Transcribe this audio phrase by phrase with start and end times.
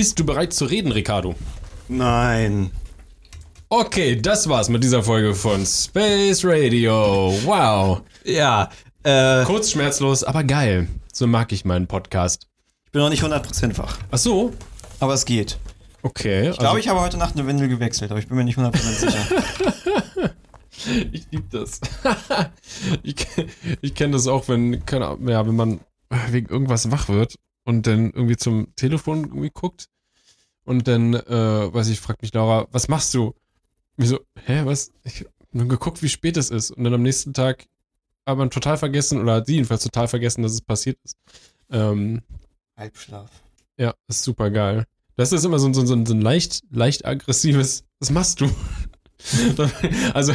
[0.00, 1.34] Bist du bereit zu reden, Ricardo?
[1.88, 2.70] Nein.
[3.68, 7.34] Okay, das war's mit dieser Folge von Space Radio.
[7.44, 8.00] Wow.
[8.24, 8.70] Ja,
[9.02, 10.88] äh, Kurz, schmerzlos, aber geil.
[11.12, 12.46] So mag ich meinen Podcast.
[12.86, 13.98] ich bin noch nicht 100% wach.
[14.10, 14.54] Ach so.
[15.00, 15.58] Aber es geht.
[16.00, 16.48] Okay.
[16.48, 18.72] Ich glaube, ich habe heute Nacht eine Windel gewechselt, aber ich bin mir nicht 100%
[18.78, 20.30] sicher.
[21.12, 21.78] Ich liebe das.
[23.02, 23.16] ich
[23.82, 25.80] ich kenne das auch, wenn, keine Ahnung, ja, wenn man
[26.30, 29.86] wegen irgendwas wach wird und dann irgendwie zum Telefon irgendwie guckt
[30.64, 33.34] und dann, äh, weiß ich, fragt mich Laura, was machst du?
[33.96, 34.92] Wieso, hä, was?
[35.04, 37.66] Ich hab nur geguckt, wie spät es ist und dann am nächsten Tag
[38.26, 41.16] hat man total vergessen oder hat sie jedenfalls total vergessen, dass es passiert ist.
[41.70, 42.22] Ähm,
[42.76, 43.30] Halbschlaf.
[43.78, 44.84] ja, ist super geil.
[45.16, 48.40] Das ist immer so, ein- so, so, ein- so ein leicht, leicht aggressives, was machst
[48.40, 48.50] du?
[50.14, 50.34] also,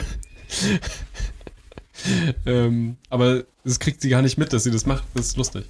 [2.45, 5.03] ähm, aber das kriegt sie gar nicht mit, dass sie das macht.
[5.14, 5.66] Das ist lustig.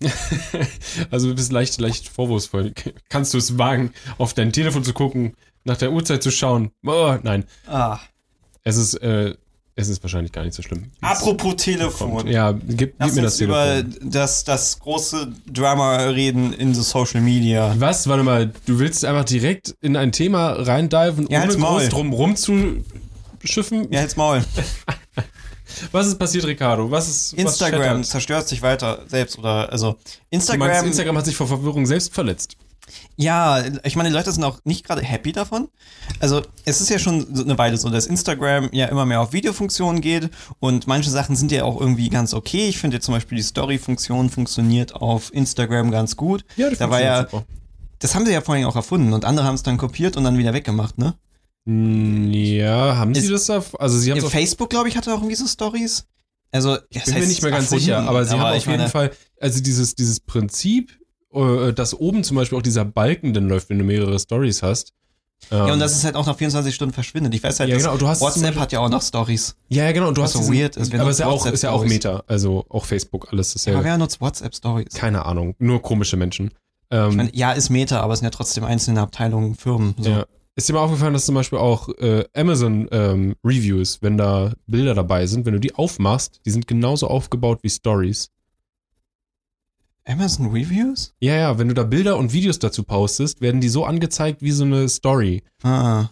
[1.10, 2.72] also du bist leicht, leicht vorwurfsvoll.
[3.08, 5.34] Kannst du es wagen, auf dein Telefon zu gucken,
[5.64, 6.70] nach der Uhrzeit zu schauen?
[6.86, 7.98] Oh, nein, Ah,
[8.64, 9.34] es ist, äh,
[9.74, 10.90] es ist wahrscheinlich gar nicht so schlimm.
[11.00, 12.10] apropos Telefon.
[12.16, 12.28] Kommt.
[12.30, 14.10] Ja, gib, gib mir das über Telefon.
[14.10, 17.74] das, das große Drama reden in the Social Media.
[17.78, 18.08] Was?
[18.08, 23.90] Warte mal, du willst einfach direkt in ein Thema reindiven, Ja, ohne groß drum rumzuschiffen?
[23.92, 24.42] Ja, jetzt Maul.
[25.92, 26.90] Was ist passiert, Ricardo?
[26.90, 28.06] Was ist was Instagram schettert?
[28.06, 30.86] zerstört sich weiter selbst oder also Du meinst, Instagram.
[30.86, 32.56] Instagram hat sich vor Verwirrung selbst verletzt.
[33.16, 35.68] Ja, ich meine, die Leute sind auch nicht gerade happy davon.
[36.20, 39.32] Also, es ist ja schon so eine Weile so, dass Instagram ja immer mehr auf
[39.32, 40.30] Videofunktionen geht
[40.60, 42.68] und manche Sachen sind ja auch irgendwie ganz okay.
[42.68, 46.44] Ich finde zum Beispiel die Story-Funktion funktioniert auf Instagram ganz gut.
[46.56, 47.26] Ja, da war ja,
[47.98, 50.38] das haben sie ja vorhin auch erfunden und andere haben es dann kopiert und dann
[50.38, 51.14] wieder weggemacht, ne?
[52.58, 53.78] Ja, haben sie das auf?
[53.80, 56.04] Also sie haben Facebook, glaube ich, hatte auch irgendwie so Stories.
[56.50, 58.88] Also, das bin mir nicht mehr ganz sicher, aber sie haben auf ich jeden meine,
[58.88, 60.98] Fall, also dieses, dieses Prinzip,
[61.34, 64.94] äh, dass oben zum Beispiel auch dieser Balken dann läuft, wenn du mehrere Stories hast.
[65.50, 67.32] Ja, und Ähm, das ist halt auch nach 24 Stunden verschwindet.
[67.34, 69.54] Ich weiß halt, Ja, genau, du hast- WhatsApp hat ja auch noch Stories.
[69.68, 71.70] ja, ja, genau, du hast so diesen- weird ist, aber ist ja auch, ist ja
[71.70, 73.72] auch Meta, also auch Facebook, alles ist Ja.
[73.72, 74.94] ja, Aber wer nutzt WhatsApp-Stories?
[74.94, 76.50] keine Ahnung, nur komische Menschen.
[76.90, 79.94] Ähm, Ich meine, ja, ist Meta, aber es sind ja trotzdem einzelne Abteilungen, Firmen.
[79.98, 80.08] So.
[80.10, 80.26] Ja.
[80.58, 84.92] Ist dir mal aufgefallen, dass zum Beispiel auch äh, Amazon ähm, Reviews, wenn da Bilder
[84.92, 88.32] dabei sind, wenn du die aufmachst, die sind genauso aufgebaut wie Stories.
[90.04, 91.14] Amazon Reviews?
[91.20, 94.50] Ja, ja, wenn du da Bilder und Videos dazu postest, werden die so angezeigt wie
[94.50, 95.44] so eine Story.
[95.62, 96.08] Ah.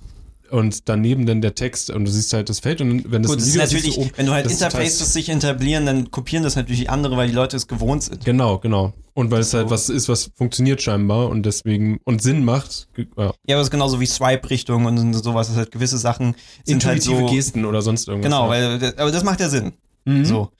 [0.50, 3.40] Und daneben dann der Text und du siehst halt das Feld und wenn das Gut,
[3.40, 6.42] das ist natürlich, siehst du oben- wenn du halt das Interfaces sich etablieren, dann kopieren
[6.44, 8.24] das natürlich andere, weil die Leute es gewohnt sind.
[8.24, 8.92] Genau, genau.
[9.14, 9.58] Und weil es So.
[9.58, 12.88] halt was ist, was funktioniert scheinbar und deswegen und Sinn macht.
[12.96, 13.32] Ja.
[13.46, 15.48] Ja, aber es ist genauso wie Swipe-Richtung und sowas.
[15.48, 16.34] Das halt gewisse Sachen
[16.64, 17.34] sind halt Intuitive so.
[17.34, 18.30] Gesten oder sonst irgendwas.
[18.30, 19.72] Genau, weil, das- aber das macht ja Sinn.
[20.04, 20.24] Mhm.
[20.24, 20.50] So.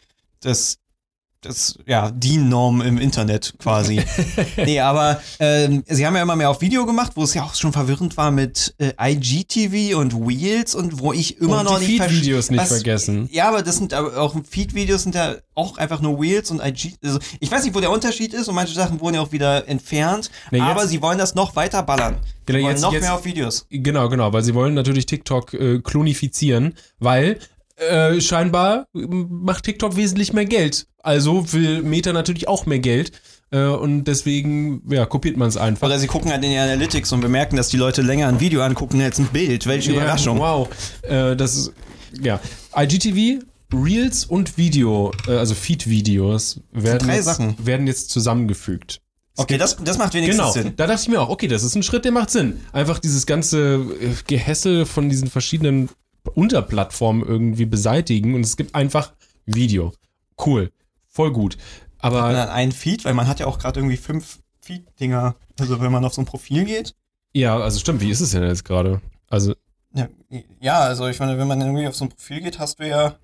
[0.41, 0.79] Das,
[1.47, 4.03] das, ja, die Norm im Internet quasi.
[4.57, 7.55] nee, aber ähm, sie haben ja immer mehr auf Video gemacht, wo es ja auch
[7.55, 11.87] schon verwirrend war mit äh, IGTV und Wheels und wo ich immer und noch die
[11.87, 12.03] nicht.
[12.03, 13.29] Feed-Videos nicht was- vergessen.
[13.33, 16.95] Ja, aber das sind aber auch Feed-Videos sind ja auch einfach nur Wheels und IG.
[17.03, 19.67] Also ich weiß nicht, wo der Unterschied ist und manche Sachen wurden ja auch wieder
[19.69, 20.31] entfernt.
[20.51, 22.17] Nee, aber sie wollen das noch weiter ballern.
[22.47, 23.67] Sie Genau, wollen jetzt- noch jetzt- mehr auf Videos.
[23.71, 27.39] Genau, genau, weil sie wollen natürlich TikTok äh, klonifizieren, weil
[27.77, 30.87] äh, scheinbar macht TikTok wesentlich mehr Geld.
[31.03, 33.13] Also will Meta natürlich auch mehr Geld.
[33.53, 35.87] Äh, und deswegen, ja, kopiert man es einfach.
[35.87, 38.63] Oder sie gucken halt in die Analytics und bemerken, dass die Leute länger ein Video
[38.63, 39.67] angucken als ein Bild.
[39.67, 40.39] Welche Ja, Überraschung.
[40.41, 40.69] Wow.
[41.03, 41.73] Äh, das ist,
[42.21, 42.41] ja.
[42.77, 49.01] IGTV, Reels und Video, äh, also Feed-Videos werden, jetzt- werden jetzt zusammengefügt.
[49.37, 50.73] Okay, das, das macht wenigstens Genau, Sinn.
[50.77, 52.61] da dachte ich mir auch, okay, das ist ein Schritt, der macht Sinn.
[52.73, 53.85] Einfach dieses ganze
[54.27, 55.91] Gehässel von diesen verschiedenen
[56.29, 59.13] Unterplattformen irgendwie beseitigen und es gibt einfach
[59.45, 59.93] Video.
[60.45, 60.71] Cool,
[61.07, 61.57] voll gut.
[61.99, 65.35] Aber dann ein Feed, weil man hat ja auch gerade irgendwie fünf Feed-Dinger.
[65.59, 66.95] Also wenn man auf so ein Profil geht.
[67.33, 69.01] ja, also stimmt, wie ist es denn jetzt gerade?
[69.29, 69.55] Also,
[69.95, 70.09] Ja,
[70.61, 73.17] ja, also ich meine, wenn man irgendwie auf so ein Profil geht, hast du ja.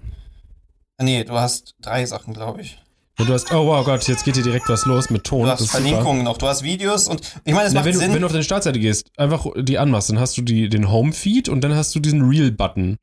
[1.00, 2.81] Nee, du hast drei Sachen, glaube ich.
[3.18, 5.44] Ja, du hast, oh wow Gott, jetzt geht hier direkt was los mit Ton.
[5.44, 5.72] Du hast super.
[5.78, 8.12] Verlinkungen noch, du hast Videos und ich meine, es macht wenn, du, Sinn.
[8.14, 11.48] wenn du auf deine Startseite gehst, einfach die anmachst, dann hast du die, den Home-Feed
[11.48, 12.96] und dann hast du diesen Reel-Button.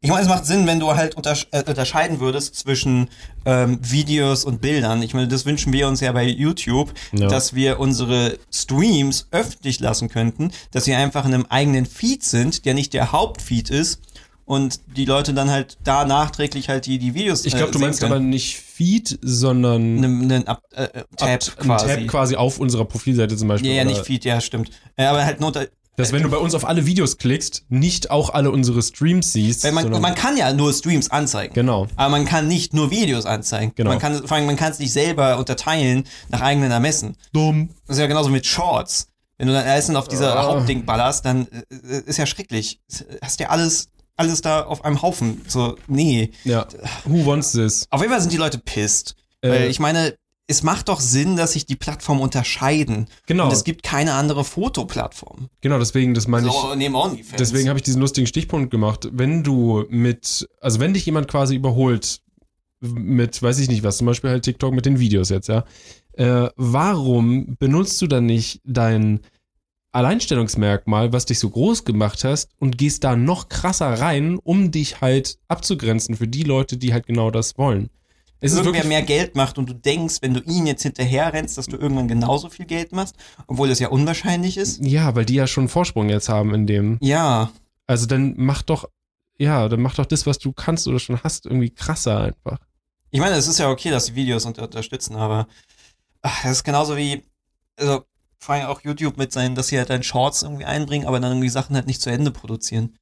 [0.00, 3.08] Ich meine, es macht Sinn, wenn du halt untersch äh, unterscheiden würdest zwischen
[3.44, 5.02] ähm, Videos und Bildern.
[5.02, 7.26] Ich meine, das wünschen wir uns ja bei YouTube, Ja.
[7.26, 12.64] dass wir unsere Streams öffentlich lassen könnten, dass sie einfach in einem eigenen Feed sind,
[12.64, 14.00] der nicht der Hauptfeed ist
[14.48, 17.78] und die Leute dann halt da nachträglich halt die, die Videos Ich glaube, äh, du
[17.78, 18.30] meinst sehen aber können.
[18.30, 21.86] nicht Feed, sondern einen, einen Ab äh, äh, Tab Ab- ein quasi.
[21.86, 23.70] Tab quasi auf unserer Profilseite zum Beispiel.
[23.70, 24.70] Ja, ja, nicht Feed, ja, stimmt.
[24.98, 25.66] Ja, aber halt nur unter,
[25.96, 29.64] Dass wenn du bei uns auf alle Videos klickst, nicht auch alle unsere Streams siehst.
[29.64, 31.52] Weil man, man kann ja nur Streams anzeigen.
[31.54, 31.86] genau.
[31.96, 33.72] Aber man kann nicht nur Videos anzeigen.
[33.74, 33.90] Genau.
[33.90, 37.16] Man kann, vor allem, man kann es nicht selber unterteilen nach eigenen Ermessen.
[37.34, 37.68] Dumm.
[37.86, 39.08] Das ist ja genauso mit Shorts.
[39.36, 40.46] Wenn du dann alles auf dieser Ah.
[40.46, 42.80] Hauptding ballerst, dann äh, ist ja schrecklich.
[43.22, 45.42] Hast ja alles, alles da auf einem Haufen.
[45.46, 46.30] So, nee.
[46.44, 46.66] Ja.
[47.04, 47.86] Who wants this?
[47.90, 49.14] Auf jeden Fall sind die Leute pisst.
[49.40, 50.14] Äh, Weil ich meine,
[50.48, 53.06] es macht doch Sinn, dass sich die Plattformen unterscheiden.
[53.26, 53.44] Genau.
[53.44, 55.48] Und es gibt keine andere Fotoplattform.
[55.60, 56.52] Genau, deswegen, das meine ich.
[56.52, 57.36] So, neben OnlyFans.
[57.38, 59.08] Deswegen habe ich diesen lustigen Stichpunkt gemacht.
[59.12, 62.20] Wenn du mit, also wenn dich jemand quasi überholt
[62.80, 65.64] mit, weiß ich nicht was, zum Beispiel halt TikTok mit den Videos jetzt, ja,
[66.14, 69.20] äh, warum benutzt du dann nicht dein
[69.92, 75.00] Alleinstellungsmerkmal, was dich so groß gemacht hast, und gehst da noch krasser rein, um dich
[75.00, 77.90] halt abzugrenzen für die Leute, die halt genau das wollen?
[78.40, 81.58] Es ist irgendwer mehr Geld macht und du denkst, wenn du ihm jetzt hinterher rennst,
[81.58, 83.16] dass du irgendwann genauso viel Geld machst,
[83.48, 84.80] obwohl das ja unwahrscheinlich ist.
[84.84, 86.98] ja, weil die ja schon einen Vorsprung jetzt haben in dem.
[87.00, 87.50] Ja,
[87.88, 88.88] Also dann mach doch,
[89.38, 92.58] ja, dann mach doch das, was du kannst oder schon hast, irgendwie krasser einfach.
[93.10, 95.48] ich meine, es ist ja okay, dass die Videos unter unterstützen, aber
[96.22, 97.24] ach, das ist genauso wie,
[97.76, 98.04] also
[98.38, 101.32] vor allem auch YouTube mit sein, dass sie halt dann Shorts irgendwie einbringen, aber dann
[101.32, 102.96] irgendwie Sachen halt nicht zu Ende produzieren.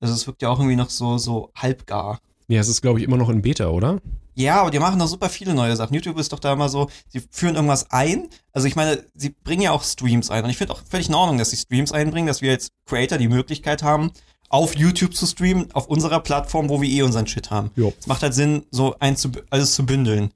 [0.00, 2.20] Also es wirkt ja auch irgendwie noch so, so halbgar.
[2.48, 4.00] Ja, es ist, glaube ich, immer noch in Beta, oder?
[4.34, 5.94] Ja, aber die machen doch super viele neue Sachen.
[5.94, 8.28] YouTube ist doch da immer so, sie führen irgendwas ein.
[8.52, 10.44] Also ich meine, sie bringen ja auch Streams ein.
[10.44, 13.16] Und ich finde auch völlig in Ordnung, dass sie Streams einbringen, dass wir als Creator
[13.16, 14.12] die Möglichkeit haben,
[14.48, 17.70] auf YouTube zu streamen, auf unserer Plattform, wo wir eh unseren Shit haben.
[17.76, 17.94] Jo.
[17.98, 20.30] Es macht halt Sinn, so eins zu, alles zu bündeln.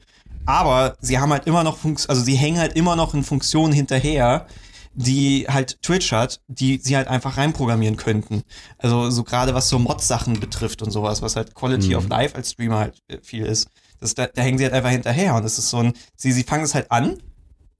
[0.46, 3.72] Aber sie haben halt immer noch, Funks also sie hängen halt immer noch in Funktionen
[3.72, 4.46] hinterher,
[4.94, 8.42] die halt Twitch hat, die sie halt einfach reinprogrammieren könnten.
[8.78, 11.94] Also so gerade was so Mod-Sachen betrifft und sowas, was halt Quality Mhm.
[11.96, 13.69] of Life als Streamer halt äh, viel ist.
[14.00, 16.42] Das, da, da hängen sie halt einfach hinterher und das ist so ein, sie, sie
[16.42, 17.19] fangen es halt an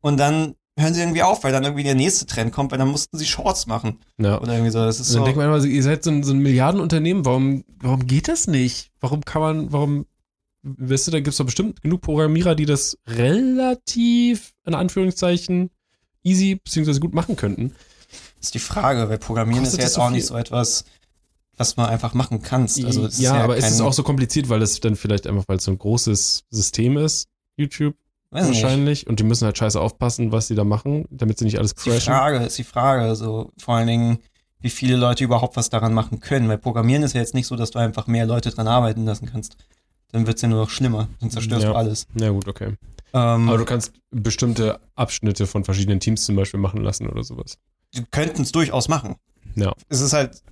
[0.03, 2.89] und dann hören sie irgendwie auf, weil dann irgendwie der nächste Trend kommt, weil dann
[2.89, 4.41] mussten sie Shorts machen Ja.
[4.41, 4.79] oder irgendwie so.
[4.79, 5.25] Das ist dann so.
[5.25, 8.91] denkt man immer, ihr seid so ein, so ein Milliardenunternehmen, warum, warum geht das nicht?
[9.01, 10.07] Warum kann man, warum,
[10.63, 15.71] weißt du, da gibt es doch bestimmt genug Programmierer, die das relativ, in Anführungszeichen,
[16.23, 16.99] easy bzw.
[16.99, 17.75] gut machen könnten.
[18.39, 20.85] Das ist die Frage, weil Programmieren Kostet ist ja jetzt so auch nicht so etwas,
[21.57, 22.83] was man einfach machen kannst.
[22.85, 25.59] Also ja, ja aber ist es auch so kompliziert, weil es dann vielleicht einfach, weil
[25.59, 27.95] es so ein großes System ist, YouTube
[28.31, 28.63] weiß nicht.
[28.63, 31.73] wahrscheinlich, und die müssen halt scheiße aufpassen, was sie da machen, damit sie nicht alles
[31.73, 32.15] ist die crashen.
[32.15, 34.19] Frage, ist die Frage, so vor allen Dingen,
[34.61, 37.57] wie viele Leute überhaupt was daran machen können, weil Programmieren ist ja jetzt nicht so,
[37.57, 39.57] dass du einfach mehr Leute dran arbeiten lassen kannst.
[40.13, 41.71] Dann wird's ja nur noch schlimmer, dann zerstörst Ja.
[41.71, 42.07] du alles.
[42.15, 42.75] Ja gut, okay.
[43.13, 47.59] Ähm, Aber du kannst bestimmte Abschnitte von verschiedenen Teams zum Beispiel machen lassen oder sowas.
[47.95, 49.17] die könnten es durchaus machen.
[49.57, 49.73] Ja.
[49.89, 50.43] Es ist halt,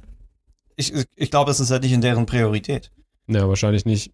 [0.76, 2.90] ich, ich glaube, es ist halt nicht in deren Priorität.
[3.28, 4.10] Ja, wahrscheinlich nicht.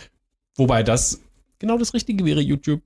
[0.56, 1.20] Wobei das
[1.58, 2.82] genau das Richtige wäre, YouTube.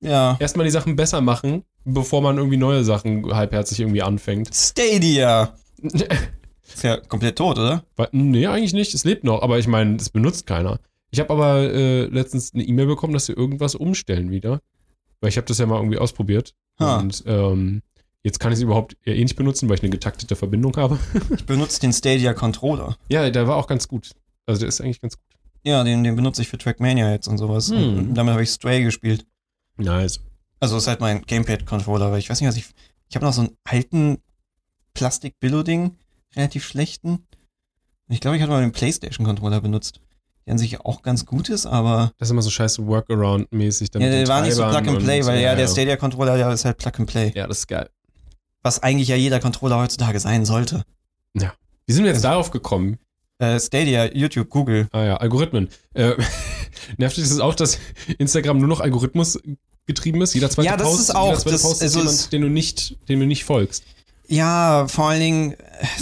[0.00, 0.36] Ja.
[0.40, 4.50] Erstmal die Sachen besser machen, bevor man irgendwie neue Sachen halbherzig irgendwie anfängt.
[4.54, 5.54] Stadia.
[5.82, 7.84] Ist ja komplett tot, oder?
[8.12, 8.94] Nee, eigentlich nicht.
[8.94, 10.78] Es lebt noch, aber ich meine, es benutzt keiner.
[11.10, 14.60] Ich habe aber äh, letztens eine E-Mail bekommen, dass sie irgendwas umstellen wieder.
[15.20, 16.54] Weil ich habe das ja mal irgendwie ausprobiert.
[16.78, 16.98] Ha.
[16.98, 17.82] Und ähm,
[18.22, 20.98] jetzt kann ich es überhaupt eher eh nicht benutzen, weil ich eine getaktete Verbindung habe.
[21.34, 22.96] Ich benutze den Stadia Controller.
[23.08, 24.12] ja, der war auch ganz gut.
[24.46, 25.24] Also der ist eigentlich ganz gut.
[25.62, 27.70] Ja, den, den benutze ich für Trackmania jetzt und sowas.
[27.70, 27.98] Hm.
[27.98, 29.26] Und damit habe ich Stray gespielt.
[29.76, 30.20] Nice.
[30.58, 32.66] Also ist halt mein Gamepad-Controller, weil ich weiß nicht, was ich.
[33.08, 34.18] Ich habe noch so einen alten
[34.94, 35.96] Plastik-Billo-Ding,
[36.36, 37.26] relativ schlechten.
[38.08, 40.00] Ich glaube, ich hatte mal den PlayStation-Controller benutzt.
[40.46, 42.12] Der an sich auch ganz gut ist, aber.
[42.18, 43.88] Das ist immer so scheiße Workaround-mäßig.
[43.94, 45.70] Ja, den der war nicht so Plug and Play, weil ja, der ja.
[45.70, 47.32] Stadia-Controller, der ist halt Plug and Play.
[47.34, 47.88] Ja, das ist geil.
[48.62, 50.84] Was eigentlich ja jeder Controller heutzutage sein sollte.
[51.34, 52.98] Wie sind wir jetzt darauf gekommen?
[53.38, 54.86] Äh, Stadia, YouTube, Google.
[54.92, 55.68] Ah ja, Algorithmen.
[55.94, 56.12] Äh,
[56.98, 57.78] nervt dich das auch, dass
[58.18, 59.38] Instagram nur noch Algorithmus
[59.86, 60.34] getrieben ist?
[60.34, 62.48] Jeder zweite Ja, das Post, ist auch- das- Post ist also jemand, es- den du
[62.48, 63.82] nicht, dem du nicht folgst.
[64.28, 65.54] Ja, vor allen Dingen,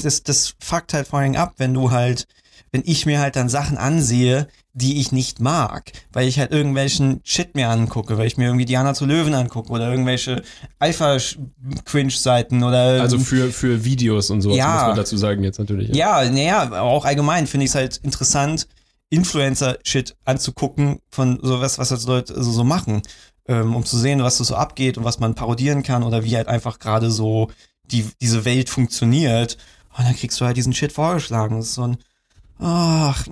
[0.03, 2.27] das, das fuckt halt vor allen Dingen ab, wenn du halt,
[2.73, 7.21] wenn ich mir halt dann Sachen ansehe, die ich nicht mag, weil ich halt irgendwelchen
[7.25, 10.43] Shit mir angucke, weil ich mir irgendwie Diana zu Löwen angucke oder irgendwelche
[10.79, 14.75] Alpha-Cringe-Seiten oder Also für, für Videos und sowas Ja.
[14.75, 15.95] muss man dazu sagen jetzt natürlich.
[15.95, 18.67] ja, naja, auch allgemein finde ich es halt interessant,
[19.11, 23.03] Influencer-Shit anzugucken von sowas, was halt Leute so, so machen,
[23.49, 26.49] ähm, um zu sehen, was so abgeht und was man parodieren kann oder wie halt
[26.49, 27.51] einfach gerade so
[27.85, 29.57] die, diese Welt funktioniert.
[29.97, 31.57] Und dann kriegst du halt diesen Shit vorgeschlagen.
[31.57, 31.97] Das ist so ein,
[32.59, 33.27] ach,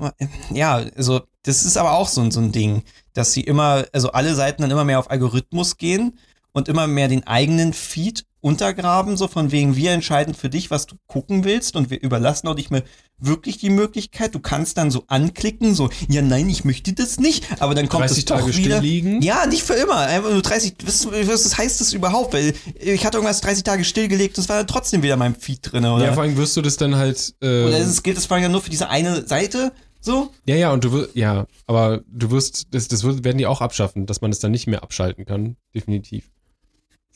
[0.51, 4.35] ja, also, das ist aber auch so, so ein Ding, dass sie immer, also alle
[4.35, 6.19] Seiten dann immer mehr auf Algorithmus gehen
[6.57, 10.87] und immer mehr den eigenen Feed untergraben, so von wegen, wir entscheiden für dich, was
[10.87, 12.83] du gucken willst und wir überlassen auch nicht mehr
[13.19, 14.35] wirklich die Möglichkeit.
[14.35, 18.05] Du kannst dann so anklicken, so, ja, nein, ich möchte das nicht, aber dann kommt
[18.05, 18.77] 30 es doch Tage wieder.
[18.79, 19.21] still liegen?
[19.21, 19.99] Ja, nicht für immer.
[19.99, 22.33] Einfach nur 30, was, was heißt das überhaupt?
[22.33, 25.59] Weil ich hatte irgendwas 30 Tage stillgelegt, das war dann trotzdem wieder in meinem Feed
[25.61, 26.07] drin, oder?
[26.07, 27.35] Ja, vor allem wirst du das dann halt.
[27.43, 30.31] Äh, oder es, gilt das vor allem ja nur für diese eine Seite, so?
[30.47, 34.07] ja, ja, und du wirst, ja, aber du wirst, das, das werden die auch abschaffen,
[34.07, 35.57] dass man es dann nicht mehr abschalten kann.
[35.75, 36.31] Definitiv.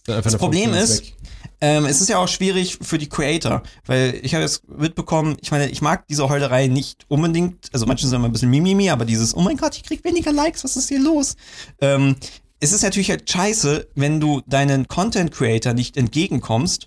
[0.06, 1.14] Das Problem ist.
[1.62, 5.50] Ähm, es ist ja auch schwierig für die Creator, weil ich habe jetzt mitbekommen, ich
[5.50, 9.04] meine, ich mag diese Heulerei nicht unbedingt, also manche sind immer ein bisschen mimimi, aber
[9.04, 11.36] dieses, oh mein Gott, ich krieg weniger Likes, was ist hier los?
[11.82, 12.16] Ähm,
[12.60, 16.86] es ist natürlich halt scheiße, wenn du deinen Content Creator nicht entgegenkommst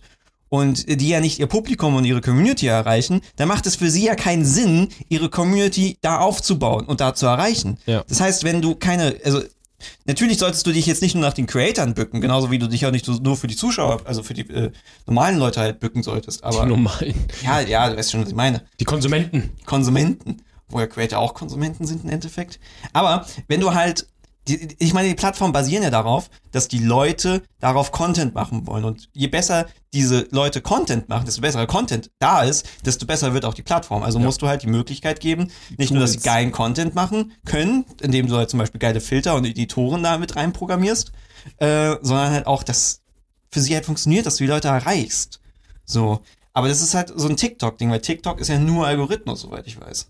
[0.50, 4.06] und die ja nicht ihr Publikum und ihre Community erreichen, dann macht es für sie
[4.06, 7.78] ja keinen Sinn, ihre Community da aufzubauen und da zu erreichen.
[7.88, 8.04] Ja.
[8.08, 9.42] Das heißt, wenn du keine, also
[10.06, 12.86] natürlich solltest du dich jetzt nicht nur nach den Creatoren bücken, genauso wie du dich
[12.86, 14.72] auch nicht nur für die Zuschauer, also für die äh,
[15.06, 16.44] normalen Leute halt bücken solltest.
[16.44, 17.14] Aber Normal.
[17.44, 18.64] ja, ja, du weißt schon, was ich meine.
[18.80, 19.52] Die Konsumenten.
[19.66, 22.60] Konsumenten, wo ja Creator auch Konsumenten sind im Endeffekt.
[22.94, 24.08] Aber wenn du halt,
[24.48, 28.84] die, ich meine, die Plattformen basieren ja darauf, dass die Leute darauf Content machen wollen.
[28.84, 33.46] Und je besser diese Leute Content machen, desto besserer Content da ist, desto besser wird
[33.46, 34.04] auch die Plattform.
[34.04, 34.26] Also Ja.
[34.26, 36.26] musst du halt die Möglichkeit geben, nicht nur, dass sie Tools.
[36.26, 40.36] geilen Content machen können, indem du halt zum Beispiel geile Filter und Editoren da mit
[40.36, 41.12] reinprogrammierst,
[41.58, 43.02] äh, sondern halt auch, dass
[43.52, 45.40] für sie halt funktioniert, dass du die Leute erreichst.
[45.86, 46.22] So.
[46.54, 49.80] Aber das ist halt so ein TikTok-Ding, weil TikTok ist ja nur Algorithmus, soweit ich
[49.80, 50.06] weiß.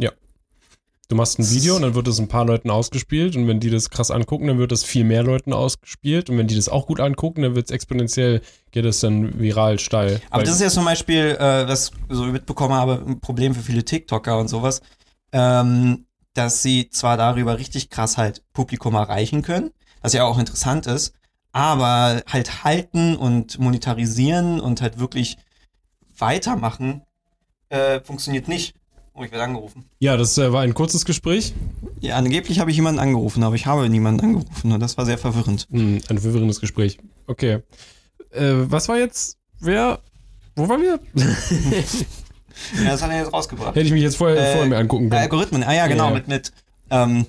[1.09, 3.69] Du machst ein Video und dann wird es ein paar Leuten ausgespielt und wenn die
[3.69, 6.87] das krass angucken, dann wird das viel mehr Leuten ausgespielt und wenn die das auch
[6.87, 8.41] gut angucken, dann wird es exponentiell,
[8.71, 10.21] geht es dann viral steil.
[10.29, 13.61] Aber das ist ja zum Beispiel, äh, was ich so mitbekommen habe, ein Problem für
[13.61, 14.81] viele TikToker und sowas,
[15.33, 20.87] ähm, dass sie zwar darüber richtig krass halt Publikum erreichen können, was ja auch interessant
[20.87, 21.13] ist,
[21.51, 25.37] aber halt halten und monetarisieren und halt wirklich
[26.17, 27.03] weitermachen,
[27.69, 28.75] äh, funktioniert nicht.
[29.15, 29.85] Oh, ich werde angerufen.
[29.99, 31.53] ja, das äh, war ein kurzes Gespräch.
[31.99, 35.17] Ja, angeblich habe ich jemanden angerufen, aber ich habe niemanden angerufen und das war sehr
[35.19, 35.67] verwirrend.
[35.71, 36.97] Hm, ein verwirrendes Gespräch.
[37.27, 37.59] Okay.
[38.31, 39.37] Äh, was war jetzt?
[39.59, 39.99] Wer?
[40.55, 40.99] Wo waren wir?
[42.83, 43.75] Ja, das hat er jetzt rausgebracht.
[43.75, 45.21] Hätte ich mich jetzt vorher, Äh, vorher mir angucken können.
[45.21, 46.13] Algorithmen, ah ja, genau, Ja.
[46.13, 46.51] mit, mit,
[46.91, 47.25] ähm,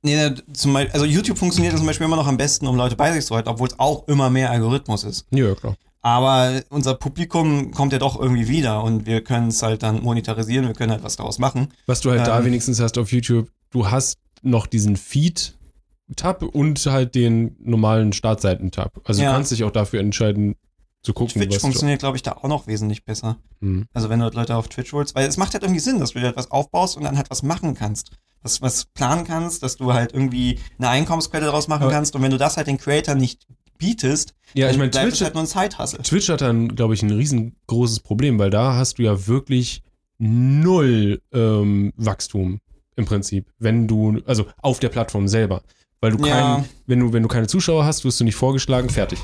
[0.00, 2.96] nee, ne, zum Beispiel, also YouTube funktioniert zum Beispiel immer noch am besten, um Leute
[2.96, 5.26] bei sich zu halten, obwohl es auch immer mehr Algorithmus ist.
[5.30, 5.76] ja, klar.
[6.02, 10.66] Aber unser Publikum kommt ja doch irgendwie wieder und wir können es halt dann monetarisieren,
[10.66, 11.68] wir können halt was daraus machen.
[11.86, 12.44] Was du halt da Ähm.
[12.46, 19.00] wenigstens hast auf YouTube, du hast noch diesen Feed-Tab und halt den normalen Startseiten-Tab.
[19.04, 19.28] Also Ja.
[19.30, 20.56] du kannst dich auch dafür entscheiden,
[21.04, 21.60] zu gucken, Twitch was du.
[21.62, 23.36] funktioniert, glaube ich, da auch noch wesentlich besser.
[23.60, 23.86] Hm.
[23.92, 26.12] Also wenn du halt Leute auf Twitch holst, weil es macht halt irgendwie Sinn, dass
[26.12, 28.10] du dir etwas aufbaust und dann halt was machen kannst.
[28.42, 32.22] Was, was planen kannst, dass du halt irgendwie eine Einkommensquelle daraus machen Aber- kannst und
[32.22, 33.46] wenn du das halt den Creator nicht
[33.82, 36.00] bietest, Ja, ich meine, Twitch, es halt nur ein Zeithassel.
[36.02, 39.82] Twitch hat dann, glaube ich, ein riesengroßes Problem, weil da hast du ja wirklich
[40.18, 42.60] null ähm, Wachstum
[42.96, 45.62] im Prinzip, wenn du, also auf der Plattform selber.
[46.00, 46.56] Weil du Ja.
[46.56, 49.20] kein, wenn du, wenn du keine Zuschauer hast, wirst du nicht vorgeschlagen, fertig.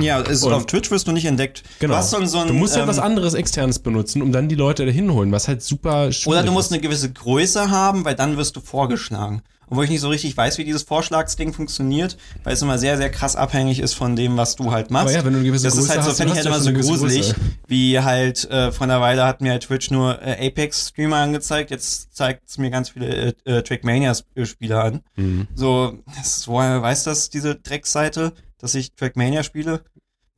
[0.00, 1.62] Ja, Und- auf Twitch wirst du nicht entdeckt.
[1.78, 2.00] Genau.
[2.02, 5.12] So, ein- Du musst ja ähm, was anderes externes benutzen, um dann die Leute dahin
[5.12, 6.72] holen, was halt super schwierig Oder du musst ist.
[6.74, 9.42] eine gewisse Größe haben, weil dann wirst du vorgeschlagen.
[9.68, 13.10] Obwohl ich nicht so richtig weiß, wie dieses Vorschlagsding funktioniert, weil es immer sehr, sehr
[13.10, 15.08] krass abhängig ist von dem, was du halt machst.
[15.08, 16.60] Aber ja, wenn du eine gewisse das Größe ist halt so, finde ich halt immer
[16.60, 17.34] so gruselig,
[17.66, 22.16] wie halt äh, vor einer Weile hat mir halt Twitch nur äh, Apex-Streamer angezeigt, jetzt
[22.16, 25.00] zeigt es mir ganz viele äh, äh, Trackmania-Spieler an.
[25.16, 25.48] Mhm.
[25.54, 29.82] So, das woher weiß das, diese Drecksseite, dass ich Trackmania spiele?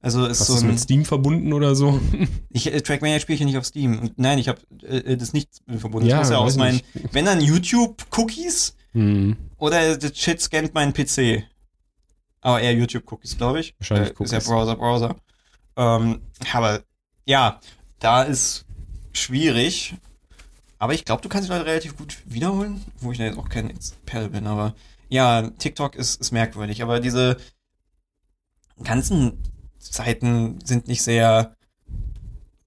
[0.00, 2.00] Also ist Hast so ein, mit Steam verbunden oder so?
[2.50, 3.98] Ich, äh, Trackmania spiele ich ja nicht auf Steam.
[3.98, 6.08] Und nein, ich habe äh, das nicht verbunden.
[6.08, 6.80] Ja, ich muss ja aus meinen,
[7.12, 9.36] wenn dann YouTube-Cookies Hm.
[9.58, 11.44] oder das Shit scannt meinen PC.
[12.40, 13.74] Aber eher YouTube-Cookies, glaube ich.
[13.78, 14.48] Wahrscheinlich äh, Ist ja Cookies.
[14.48, 15.16] Browser, Browser.
[15.76, 16.20] Ähm,
[16.52, 16.82] aber
[17.24, 17.60] ja,
[18.00, 18.64] da ist
[19.12, 19.94] schwierig.
[20.80, 23.48] Aber ich glaube, du kannst die Leute relativ gut wiederholen, wo ich da jetzt auch
[23.48, 24.48] kein Experte bin.
[24.48, 24.74] Aber
[25.08, 26.82] ja, TikTok ist, ist merkwürdig.
[26.82, 27.36] Aber diese
[28.82, 29.38] ganzen
[29.78, 31.54] Seiten sind nicht sehr,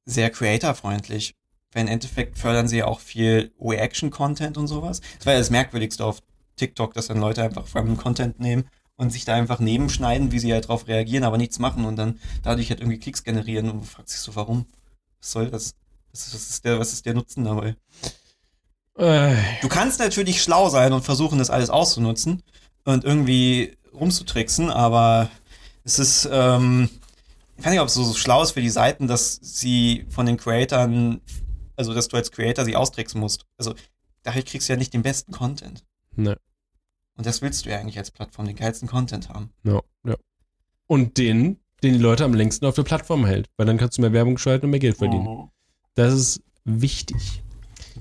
[0.06, 1.36] sehr creator-freundlich.
[1.74, 5.02] Weil im Endeffekt fördern sie ja auch viel Reaction-Content und sowas.
[5.18, 6.22] Das war ja das Merkwürdigste auf
[6.58, 8.66] TikTok, dass dann Leute einfach fremden Content nehmen
[8.98, 12.20] und sich da einfach nebenschneiden, wie sie halt drauf reagieren, aber nichts machen und dann
[12.44, 14.66] dadurch halt irgendwie Klicks generieren und du fragst dich so, warum?
[15.20, 15.74] Was soll das?
[16.12, 17.76] Was ist, was ist der, was ist der Nutzen dabei?
[18.98, 22.44] Äh, Du kannst natürlich schlau sein und versuchen, das alles auszunutzen
[22.84, 25.30] und irgendwie rumzutricksen, aber
[25.84, 26.90] es ist, ähm,
[27.58, 30.26] ich weiß nicht, ob es so, so schlau ist für die Seiten, dass sie von
[30.26, 31.22] den Creatoren,
[31.82, 33.46] also dass du als Creator sie austricksen musst.
[33.58, 33.74] Also
[34.24, 35.84] dadurch kriegst du ja nicht den besten Content.
[36.16, 36.38] ne.
[37.18, 39.52] Und das willst du ja eigentlich als Plattform, den geilsten Content haben.
[39.64, 40.16] Ja, ja.
[40.88, 43.50] und den, den die Leute am längsten auf der Plattform hält.
[43.58, 45.26] Weil dann kannst du mehr Werbung schalten und mehr Geld verdienen.
[45.26, 45.50] Mhm.
[45.94, 47.44] Das ist wichtig.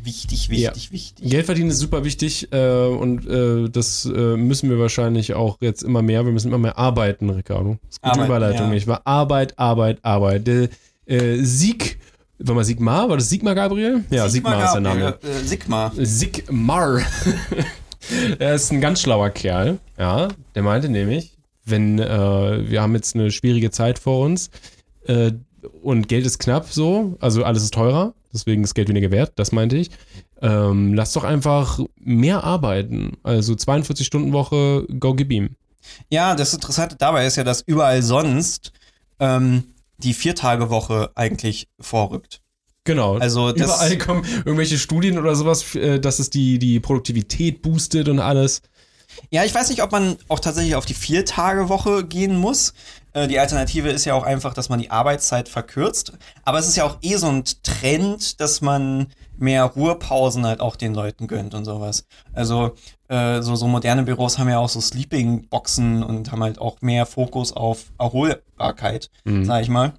[0.02, 1.30] Wichtig, wichtig, wichtig.
[1.30, 5.82] Geld verdienen ist super wichtig äh, und äh, das äh, müssen wir wahrscheinlich auch jetzt
[5.82, 6.24] immer mehr.
[6.24, 7.78] Wir müssen immer mehr arbeiten, Ricardo.
[7.82, 8.72] Das ist gute Arbeiten, Überleitung, ja.
[8.72, 9.02] nicht wahr?
[9.04, 10.46] Arbeit, Arbeit, Arbeit.
[10.46, 10.68] Der
[11.06, 11.98] äh, Sieg,
[12.42, 13.08] war mal Sigmar?
[13.08, 14.04] War das Sigmar Gabriel?
[14.10, 15.18] Ja, Sigmar, ist der Name.
[15.22, 15.92] Äh, Sigmar.
[15.96, 17.00] Sigmar.
[18.38, 19.78] er ist ein ganz schlauer Kerl.
[19.98, 24.50] Ja, der meinte nämlich, wenn äh, wir haben jetzt eine schwierige Zeit vor uns
[25.06, 25.32] äh,
[25.82, 29.52] und Geld ist knapp so, also alles ist teurer, deswegen ist Geld weniger wert, das
[29.52, 29.90] meinte ich.
[30.42, 33.18] Ähm, lass doch einfach mehr arbeiten.
[33.22, 35.56] Also 42 Stunden Woche, go gib ihm.
[36.08, 38.72] Ja, das Interessante dabei ist ja, dass überall sonst
[39.18, 39.64] ähm,
[40.00, 42.40] die Viertagewoche eigentlich vorrückt.
[42.84, 43.18] Genau.
[43.18, 48.08] Also das- Überall kommen irgendwelche Studien oder sowas, äh, dass es die, die Produktivität boostet
[48.08, 48.62] und alles.
[49.30, 52.72] Ja, ich weiß nicht, ob man auch tatsächlich auf die Vier-Tage-Woche gehen muss.
[53.12, 56.12] Äh, die Alternative ist ja auch einfach, dass man die Arbeitszeit verkürzt.
[56.44, 59.08] Aber es ist ja auch eh so ein Trend, dass man
[59.40, 62.04] mehr Ruhepausen halt auch den Leuten gönnt und sowas.
[62.32, 62.74] Also
[63.08, 67.06] äh, so, so moderne Büros haben ja auch so Sleeping-Boxen und haben halt auch mehr
[67.06, 69.44] Fokus auf Erholbarkeit, Mhm.
[69.44, 69.92] sag ich mal.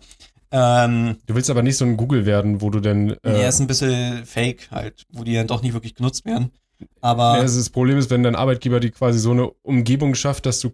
[0.52, 3.16] Ähm, Du willst aber nicht so ein Google werden, wo du denn.
[3.24, 6.52] Äh, ja, ist ein bisschen fake halt, wo die dann doch nicht wirklich genutzt werden.
[7.00, 10.60] Aber also das Problem ist, wenn dein Arbeitgeber dir quasi so eine Umgebung schafft, dass
[10.60, 10.72] du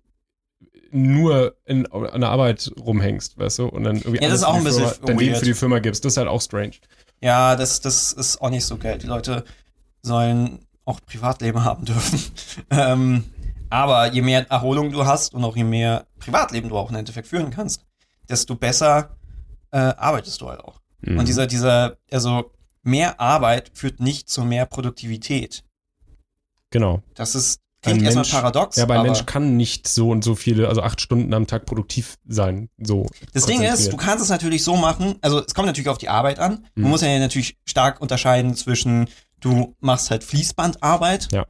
[0.92, 3.66] nur in, an der Arbeit rumhängst, weißt du?
[3.68, 5.36] Und dann irgendwie Ja, das alles ist auch für ein die bisschen Firma, dein Leben
[5.36, 6.06] für die Firma gibst.
[6.06, 6.72] Das ist halt auch strange.
[7.22, 8.98] Ja, das, das ist auch nicht so geil.
[8.98, 9.44] Die Leute
[10.02, 12.20] sollen auch Privatleben haben dürfen.
[12.70, 13.24] ähm,
[13.70, 17.28] aber je mehr Erholung du hast und auch je mehr Privatleben du auch im Endeffekt
[17.28, 17.86] führen kannst,
[18.30, 19.18] desto besser
[19.72, 20.80] äh, arbeitest du halt auch.
[21.02, 21.20] Mhm.
[21.20, 22.52] Und dieser, dieser, also
[22.84, 25.64] mehr Arbeit führt nicht zu mehr Produktivität.
[26.70, 27.02] Genau.
[27.16, 30.36] Das ist klingt erstmal paradox, Ja, aber ein aber Mensch kann nicht so und so
[30.36, 32.70] viele, also acht Stunden am Tag produktiv sein.
[32.82, 33.06] So.
[33.34, 36.10] Das Ding ist, du kannst es natürlich so machen, also es kommt natürlich auf die
[36.10, 36.66] Arbeit an.
[36.76, 36.90] Du Mhm.
[36.90, 39.08] musst ja natürlich stark unterscheiden zwischen,
[39.40, 41.46] du machst halt Fließbandarbeit Ja.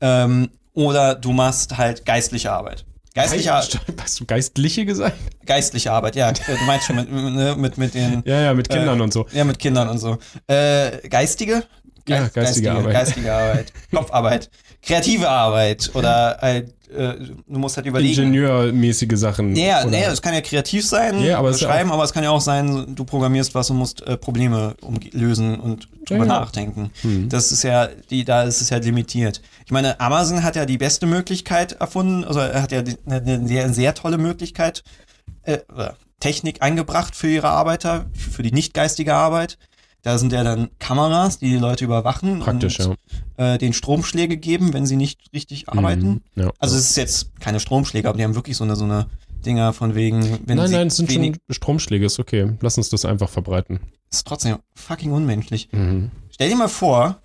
[0.00, 2.84] ähm, oder du machst halt geistliche Arbeit.
[3.14, 3.64] Geistliche, Ar-
[4.02, 5.16] Hast du geistliche gesagt?
[5.46, 9.00] geistliche Arbeit, ja, du meinst schon mit, ne, mit, mit den, Ja, ja, mit Kindern
[9.00, 9.26] Äh, und so.
[9.32, 10.18] ja, mit Kindern und so.
[10.48, 11.64] Äh, geistige?
[12.08, 12.92] Ja, Geist- geistige Arbeit.
[12.92, 14.50] Geistige Arbeit, Kopfarbeit,
[14.86, 17.14] kreative Arbeit oder halt, äh,
[17.46, 18.22] du musst halt überlegen.
[18.22, 19.56] Ingenieurmäßige Sachen.
[19.56, 22.22] Ja, oder- es kann ja kreativ sein, Ja, aber ist ja schreiben, aber es kann
[22.24, 24.76] ja auch sein, du programmierst was und musst äh, Probleme
[25.12, 26.90] lösen und drüber Ja, nachdenken.
[27.02, 27.28] Hm.
[27.28, 29.42] Das ist ja, die, da ist es ja limitiert.
[29.64, 33.46] Ich meine, Amazon hat ja die beste Möglichkeit erfunden, also er hat ja die, eine,
[33.46, 34.84] sehr, sehr tolle Möglichkeit,
[35.42, 35.58] äh,
[36.20, 39.58] Technik eingebracht für ihre Arbeiter, für für die nicht geistige Arbeit.
[40.06, 42.96] Da sind ja dann Kameras, die die Leute überwachen Praktisch, und
[43.38, 43.54] ja.
[43.54, 46.22] äh, den Stromschläge geben, wenn sie nicht richtig arbeiten.
[46.36, 46.52] Mhm, ja.
[46.60, 49.06] Also es ist jetzt keine Stromschläge, aber die haben wirklich so eine, so eine
[49.44, 52.52] Dinger von wegen, wenn nein, sie nein, es sind schon Stromschläge, ist okay.
[52.60, 53.80] Lass uns das einfach verbreiten.
[54.12, 55.70] ist trotzdem fucking unmenschlich.
[55.72, 56.12] Mhm.
[56.30, 57.20] Stell dir mal vor,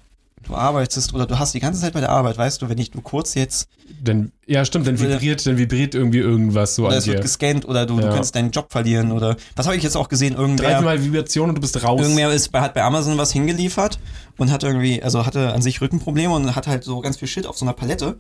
[0.48, 2.94] du arbeitest oder du hast die ganze Zeit bei der Arbeit, weißt du, wenn ich
[2.94, 3.68] nur kurz jetzt,
[4.04, 7.22] Dann, ja, stimmt, dann vibriert, dann vibriert irgendwie irgendwas so oder an es wird dir.
[7.22, 8.10] gescannt oder du, du Ja.
[8.12, 11.56] könntest deinen Job verlieren oder, was habe ich jetzt auch gesehen, irgendwer, Dreimal Vibration und
[11.56, 12.02] du bist raus.
[12.02, 14.00] irgendwer ist, bei- hat bei Amazon was hingeliefert
[14.38, 17.46] und hat irgendwie, also hatte an sich Rückenprobleme und hat halt so ganz viel Shit
[17.46, 18.18] auf so einer Palette,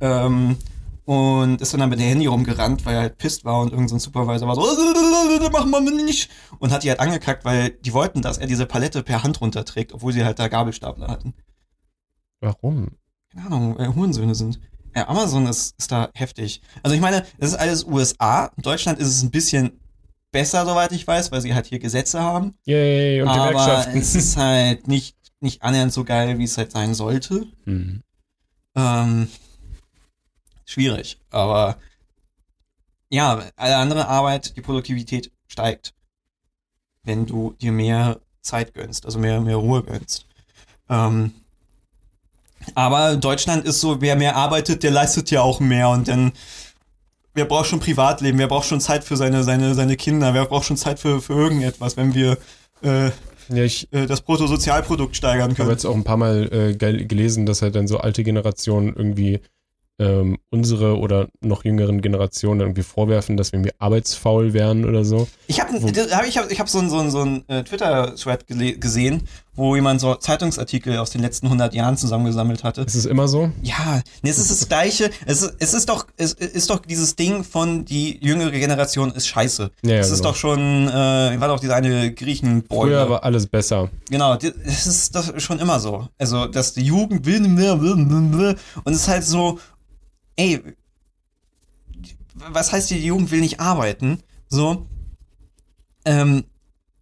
[0.00, 0.56] ähm,
[1.04, 4.00] und ist dann, dann mit dem Handy rumgerannt, weil er halt pisst war und irgendein
[4.00, 6.28] so Supervisor war so, "Äh, mach mal nicht.
[6.58, 9.92] Und hat die halt angekackt, weil die wollten, dass er diese Palette per Hand runterträgt,
[9.92, 11.32] obwohl sie halt da Gabelstapler hatten.
[12.40, 12.88] Warum?
[13.32, 14.60] Keine Ahnung, äh, Hurensöhne sind.
[14.94, 16.62] Ja, Amazon ist, ist da heftig.
[16.82, 18.46] Also ich meine, das ist alles USA.
[18.56, 19.80] In Deutschland ist es ein bisschen
[20.32, 22.54] besser, soweit ich weiß, weil sie halt hier Gesetze haben.
[22.64, 23.98] Yay, und aber Gewerkschaften.
[23.98, 27.46] es ist halt nicht, nicht annähernd so geil, wie es halt sein sollte.
[27.64, 28.02] Mhm.
[28.74, 29.28] Ähm,
[30.64, 31.78] schwierig, aber
[33.08, 35.94] ja, alle andere Arbeit, die Produktivität steigt,
[37.02, 40.26] wenn du dir mehr Zeit gönnst, also mehr, mehr Ruhe gönnst.
[40.88, 41.32] Ähm,
[42.74, 46.32] aber Deutschland ist so, wer mehr arbeitet, der leistet ja auch mehr und dann,
[47.34, 50.64] wer braucht schon Privatleben, wer braucht schon Zeit für seine, seine, seine Kinder, wer braucht
[50.66, 52.38] schon Zeit für, für irgendetwas, wenn wir
[52.82, 53.10] äh,
[53.48, 55.70] Ja, ich äh, das Bruttosozialprodukt steigern habe können.
[55.70, 59.40] jetzt auch ein paar Mal äh, gel- gelesen, dass halt dann so alte Generationen irgendwie
[59.98, 65.26] ähm, unsere oder noch jüngeren Generationen irgendwie vorwerfen, dass wir irgendwie arbeitsfaul wären oder so.
[65.46, 68.44] Ich habe hab, ich hab, ich hab so einen so einen- so einen, äh, Twitter-Thread
[68.78, 69.22] gesehen,
[69.56, 72.82] wo jemand so Zeitungsartikel aus den letzten 100 Jahren zusammengesammelt hatte.
[72.82, 73.50] Ist es immer so?
[73.62, 75.10] Ja, es ist das Gleiche.
[75.24, 79.26] Es ist, es ist doch, es ist doch dieses Ding von die jüngere Generation ist
[79.26, 79.70] scheiße.
[79.82, 80.30] Ja, ja, Es ist genau.
[80.30, 82.88] doch schon, äh, war doch dieser eine Griechen-Boy.
[82.90, 83.90] Früher war alles besser.
[84.10, 86.06] Genau, es ist das schon immer so.
[86.18, 89.58] Also, dass die Jugend will mehr, und es ist halt so,
[90.36, 90.62] ey,
[92.34, 94.22] was heißt die Jugend will nicht arbeiten?
[94.48, 94.86] So,
[96.04, 96.44] ähm,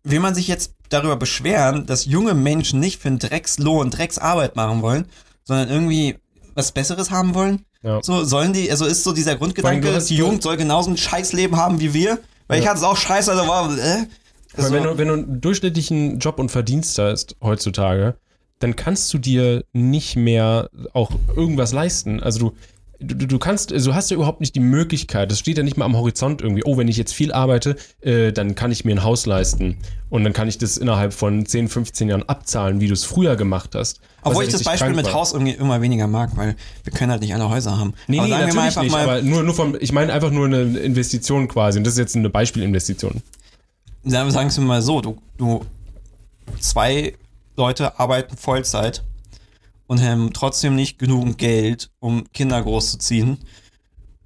[0.05, 4.83] will man sich jetzt darüber beschweren, dass junge Menschen nicht für einen Dreckslohn, Drecksarbeit machen
[4.83, 5.07] wollen,
[5.45, 6.17] sondern irgendwie
[6.55, 7.65] was Besseres haben wollen?
[7.83, 8.01] Ja.
[8.03, 11.57] So, sollen die, also ist so dieser Grundgedanke, hast- die Jugend soll genauso ein Scheißleben
[11.57, 12.19] haben wie wir?
[12.47, 12.71] Weil ich Ja.
[12.71, 14.05] hatte es auch scheiße, also war, äh?
[14.57, 18.15] Also, wenn, du, wenn du einen durchschnittlichen Job und Verdienst hast heutzutage,
[18.61, 22.23] dann kannst du dir nicht mehr auch irgendwas leisten.
[22.23, 22.57] Also du,
[23.01, 25.77] du, du kannst, also du hast ja überhaupt nicht die Möglichkeit, das steht ja nicht
[25.77, 28.93] mal am Horizont irgendwie, oh, wenn ich jetzt viel arbeite, äh, dann kann ich mir
[28.93, 29.77] ein Haus leisten.
[30.11, 33.37] Und dann kann ich das innerhalb von 10, 15 Jahren abzahlen, wie du es früher
[33.37, 34.01] gemacht hast.
[34.23, 35.15] Obwohl ich das Beispiel mit war.
[35.15, 37.95] Haus irgendwie immer weniger mag, weil wir können halt nicht alle Häuser haben.
[38.07, 40.31] Nee, aber nee, sagen natürlich einfach nicht, mal, aber nur, nur vom, ich meine einfach
[40.31, 41.79] nur eine Investition quasi.
[41.79, 43.23] Und das ist jetzt eine Beispielinvestition.
[44.05, 45.65] sagen sagen wir mal so, du, du,
[46.61, 47.15] zwei
[47.57, 49.03] Leute arbeiten Vollzeit
[49.87, 53.39] und haben trotzdem nicht genug Geld, um Kinder großzuziehen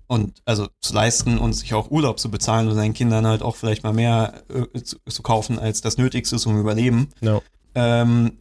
[0.07, 3.57] und also zu leisten und sich auch Urlaub zu bezahlen und seinen Kindern halt auch
[3.57, 7.11] vielleicht mal mehr äh, zu, zu kaufen, als das Nötigste ist, um Überleben.
[7.21, 7.43] No.
[7.75, 8.39] Ähm,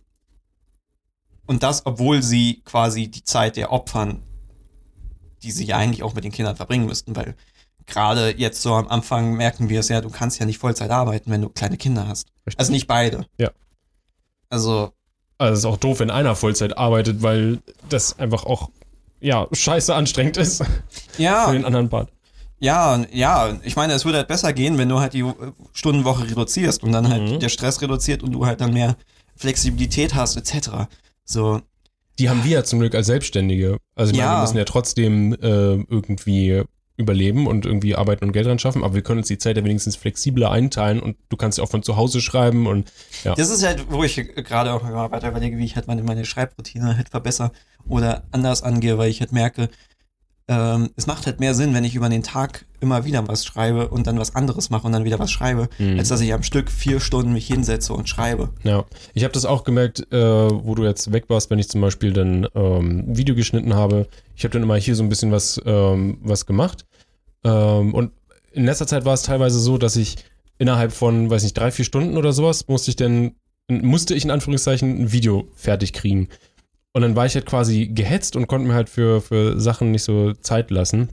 [1.46, 4.24] und das, obwohl sie quasi die Zeit der Opfern,
[5.44, 7.36] die sie ja eigentlich auch mit den Kindern verbringen müssten, weil
[7.86, 11.32] gerade jetzt so am Anfang merken wir es ja, du kannst ja nicht Vollzeit arbeiten,
[11.32, 12.28] wenn du kleine Kinder hast.
[12.46, 12.60] Richtig.
[12.60, 13.26] Also nicht beide.
[13.38, 13.52] Ja.
[14.50, 14.94] Also,
[15.38, 18.70] Also es ist auch doof, wenn einer Vollzeit arbeitet, weil das einfach auch,
[19.22, 20.64] ja, scheiße anstrengend ist
[21.12, 22.10] für ja, den anderen Part.
[22.60, 25.34] ja, ja, ich meine, es würde halt besser gehen, wenn du halt die äh,
[25.74, 27.40] Stundenwoche reduzierst und dann halt Mhm.
[27.40, 28.96] der Stress reduziert und du halt dann mehr
[29.36, 30.70] Flexibilität hast, etc.
[31.26, 31.62] So,
[32.20, 33.78] Die haben wir ja zum Glück als Selbstständige.
[33.96, 34.38] Also ich meine, Ja.
[34.38, 36.64] wir müssen ja trotzdem äh, irgendwie
[36.98, 39.64] überleben und irgendwie arbeiten und Geld dran schaffen, aber wir können uns die Zeit ja
[39.64, 42.92] wenigstens flexibler einteilen und du kannst ja auch von zu Hause schreiben und
[43.24, 43.36] ja.
[43.36, 46.98] Das ist halt, wo ich gerade auch weiter überlege, wie ich halt meine, meine Schreibroutine
[46.98, 47.52] halt verbessere
[47.88, 49.70] oder anders angehe, weil ich halt merke,
[50.50, 53.90] ähm, es macht halt mehr Sinn, wenn ich über den Tag immer wieder was schreibe
[53.90, 56.00] und dann was anderes mache und dann wieder was schreibe, Mhm.
[56.00, 58.50] als dass ich am Stück vier Stunden mich hinsetze und schreibe.
[58.64, 61.82] Ja, ich habe das auch gemerkt, äh, wo du jetzt weg warst, wenn ich zum
[61.82, 64.08] Beispiel dann ähm, ein Video geschnitten habe.
[64.36, 66.86] Ich habe dann immer hier so ein bisschen was, ähm, was gemacht.
[67.44, 68.12] Ähm, und
[68.52, 70.16] in letzter Zeit war es teilweise so, dass ich
[70.60, 73.34] innerhalb von, weiß nicht, drei, vier Stunden oder sowas, musste ich dann,
[73.70, 76.30] musste ich in Anführungszeichen ein Video fertig kriegen.
[76.98, 80.02] Und dann war ich halt quasi gehetzt und konnte mir halt für, für Sachen nicht
[80.02, 81.10] so Zeit lassen.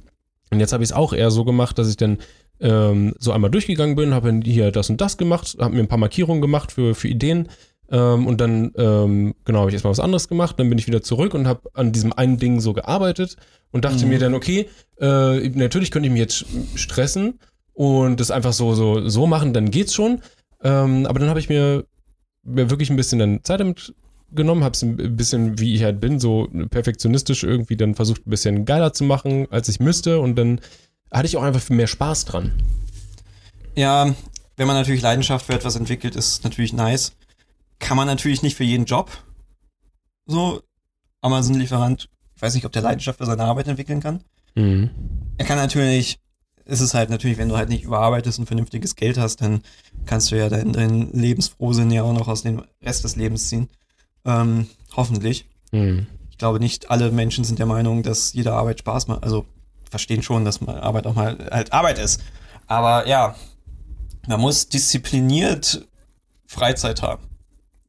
[0.51, 2.21] Und jetzt habe ich es auch eher so gemacht, dass ich dann
[2.59, 5.99] ähm, so einmal durchgegangen bin, habe hier das und das gemacht, habe mir ein paar
[5.99, 7.51] Markierungen gemacht für, für Ideen
[7.91, 11.03] ähm, und dann, ähm, genau, habe ich erstmal was anderes gemacht, dann bin ich wieder
[11.03, 13.37] zurück und habe an diesem einen Ding so gearbeitet
[13.71, 14.09] und dachte Mhm.
[14.09, 17.41] mir dann, okay, äh, natürlich könnte ich mich jetzt stressen
[17.75, 20.23] und das einfach so, so, so machen, dann geht's schon.
[20.63, 21.85] Ähm, aber dann habe ich mir,
[22.43, 23.93] mir wirklich ein bisschen dann Zeit damit
[24.35, 28.31] genommen, habe es ein bisschen, wie ich halt bin, so perfektionistisch irgendwie dann versucht, ein
[28.31, 30.61] bisschen geiler zu machen, als ich müsste und dann
[31.11, 32.53] hatte ich auch einfach mehr Spaß dran.
[33.77, 34.15] Ja,
[34.57, 37.13] wenn man natürlich Leidenschaft für etwas entwickelt, ist es natürlich nice.
[37.79, 39.11] Kann man natürlich nicht für jeden Job.
[40.27, 40.63] So,
[41.21, 44.23] Amazon-Lieferant, ich weiß nicht, ob der Leidenschaft für seine Arbeit entwickeln kann.
[44.55, 44.91] Mhm.
[45.39, 46.19] Er kann natürlich,
[46.65, 49.63] ist es halt natürlich, wenn du halt nicht überarbeitest und vernünftiges Geld hast, dann
[50.07, 53.69] kannst du ja dein, dein Lebensfrohsinn ja auch noch aus dem Rest des Lebens ziehen.
[54.25, 55.47] Ähm, hoffentlich.
[55.73, 56.07] Mhm.
[56.31, 59.23] Ich glaube, nicht alle Menschen sind der Meinung, dass jede Arbeit Spaß macht.
[59.23, 59.47] Also
[59.91, 62.21] verstehen schon, dass Arbeit auch mal halt Arbeit ist.
[62.67, 63.37] Aber ja,
[64.27, 65.87] man muss diszipliniert
[66.47, 67.25] Freizeit haben.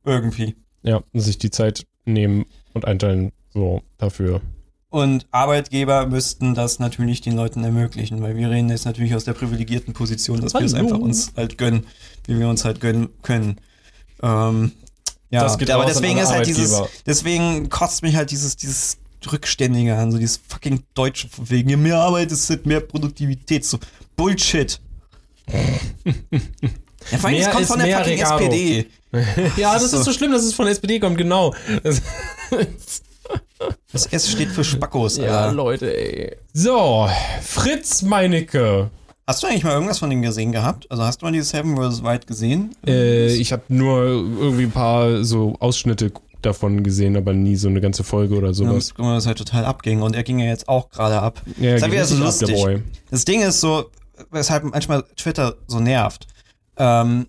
[0.03, 0.55] Irgendwie.
[0.83, 4.41] Ja, sich die Zeit nehmen und einteilen, so dafür.
[4.89, 9.33] Und Arbeitgeber müssten das natürlich den Leuten ermöglichen, weil wir reden jetzt natürlich aus der
[9.33, 10.85] privilegierten Position, dass wir es Hallo.
[10.85, 11.85] einfach uns halt gönnen,
[12.27, 13.57] wie wir uns halt gönnen können.
[14.21, 14.71] Ähm,
[15.29, 18.97] ja, Das geht aber deswegen ist halt dieses, deswegen kotzt mich halt dieses, dieses
[19.31, 23.65] Rückständige an, so dieses fucking Deutsche von wegen, ja, mehr Arbeit ist halt mehr Produktivität,
[23.65, 23.79] so
[24.15, 24.79] Bullshit.
[27.11, 28.45] ja, vor allem, das kommt von der fucking Ricardo.
[28.45, 28.87] SPD.
[29.57, 29.97] ja, das so.
[29.97, 31.53] ist so schlimm, dass es von der SPD kommt, genau.
[33.91, 35.49] Das, S steht für Spackos, ja.
[35.49, 36.35] Leute, ey.
[36.53, 37.09] So,
[37.41, 38.91] Fritz Meinecke.
[39.27, 40.85] Hast du eigentlich mal irgendwas von denen gesehen gehabt?
[40.91, 42.03] Also hast du mal dieses Heaven vs.
[42.03, 42.75] White gesehen?
[42.85, 46.11] Äh, ich habe nur irgendwie ein paar so Ausschnitte
[46.43, 48.93] davon gesehen, aber nie so eine ganze Folge oder Ja, sowas.
[48.93, 51.41] guck mal, das halt total abging und er ging ja jetzt auch gerade ab.
[51.59, 52.55] Ja, ist halt wieder so ab, lustig.
[52.55, 52.83] Boy.
[53.09, 53.89] Das Ding ist so,
[54.29, 56.27] weshalb manchmal Twitter so nervt.
[56.77, 57.25] Ähm,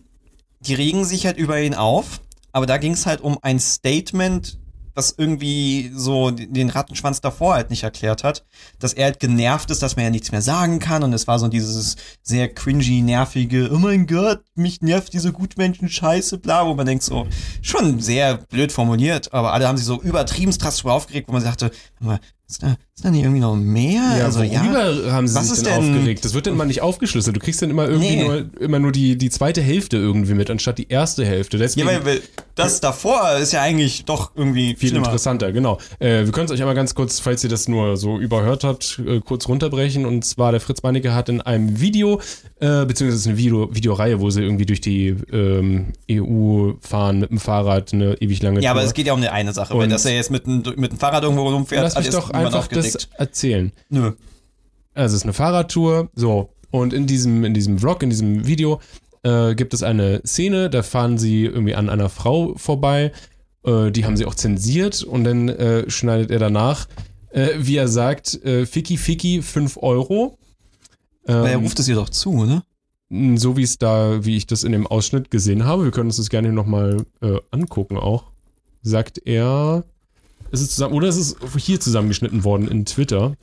[0.60, 2.20] die regen sich halt über ihn auf,
[2.52, 4.58] aber da ging es halt um ein Statement,
[4.96, 8.44] was irgendwie so den Rattenschwanz davor halt nicht erklärt hat,
[8.78, 11.02] dass er halt genervt ist, dass man ja nichts mehr sagen kann.
[11.02, 16.38] Und es war so dieses sehr cringy, nervige, oh mein Gott, mich nervt diese Gutmenschen-Scheiße,
[16.38, 17.26] bla, wo man denkt so,
[17.60, 21.70] schon sehr blöd formuliert, aber alle haben sich so übertrieben drüber aufgeregt, wo man sagte,
[22.00, 22.20] "Sag mal,
[22.98, 24.16] Ist da nicht irgendwie noch mehr?
[24.16, 24.58] Ja, also ja.
[25.12, 26.24] haben sie Was sich denn, denn- aufgeregt?
[26.24, 27.36] Das wird dann immer nicht aufgeschlüsselt.
[27.36, 28.24] Du kriegst dann immer irgendwie Nee.
[28.24, 31.58] nur, immer nur die, die zweite Hälfte irgendwie mit, anstatt die erste Hälfte.
[31.58, 32.22] Ja, Deswegen weil, weil
[32.54, 35.04] das davor ist ja eigentlich doch irgendwie viel schlimmer.
[35.04, 35.76] interessanter, genau.
[35.98, 38.98] Äh, wir können es euch einmal ganz kurz, falls ihr das nur so überhört habt,
[39.06, 40.06] äh, kurz runterbrechen.
[40.06, 42.18] Und zwar, der Fritz Meinecke hat in einem Video,
[42.60, 47.40] äh, beziehungsweise eine Video, Videoreihe, wo sie irgendwie durch die ähm, EU fahren mit dem
[47.40, 48.88] Fahrrad eine ewig lange Ja, aber Tour.
[48.88, 50.98] es geht ja um eine eine Sache, weil Und- dass er jetzt mit, mit dem
[50.98, 52.54] Fahrrad irgendwo rumfährt, Lass mich doch jetzt niemand
[52.94, 53.72] das erzählen.
[53.88, 54.12] Nö.
[54.94, 56.50] Also es ist eine Fahrradtour, so.
[56.70, 58.80] Und in diesem, in diesem Vlog, in diesem Video,
[59.22, 63.12] äh, gibt es eine Szene, da fahren sie irgendwie an einer Frau vorbei.
[63.64, 66.86] Äh, die haben sie auch zensiert und dann äh, schneidet er danach,
[67.30, 70.38] äh, wie er sagt, äh, Ficky Ficky 5 Euro.
[71.24, 72.62] Weil er Ähm, ruft es ihr doch zu, ne?
[73.36, 76.16] so wie es da, wie ich das in dem Ausschnitt gesehen habe, wir können uns
[76.16, 78.32] das gerne nochmal äh, angucken auch,
[78.82, 79.84] sagt er,
[80.52, 83.36] ist es zusammen, oder ist es hier zusammengeschnitten worden in Twitter?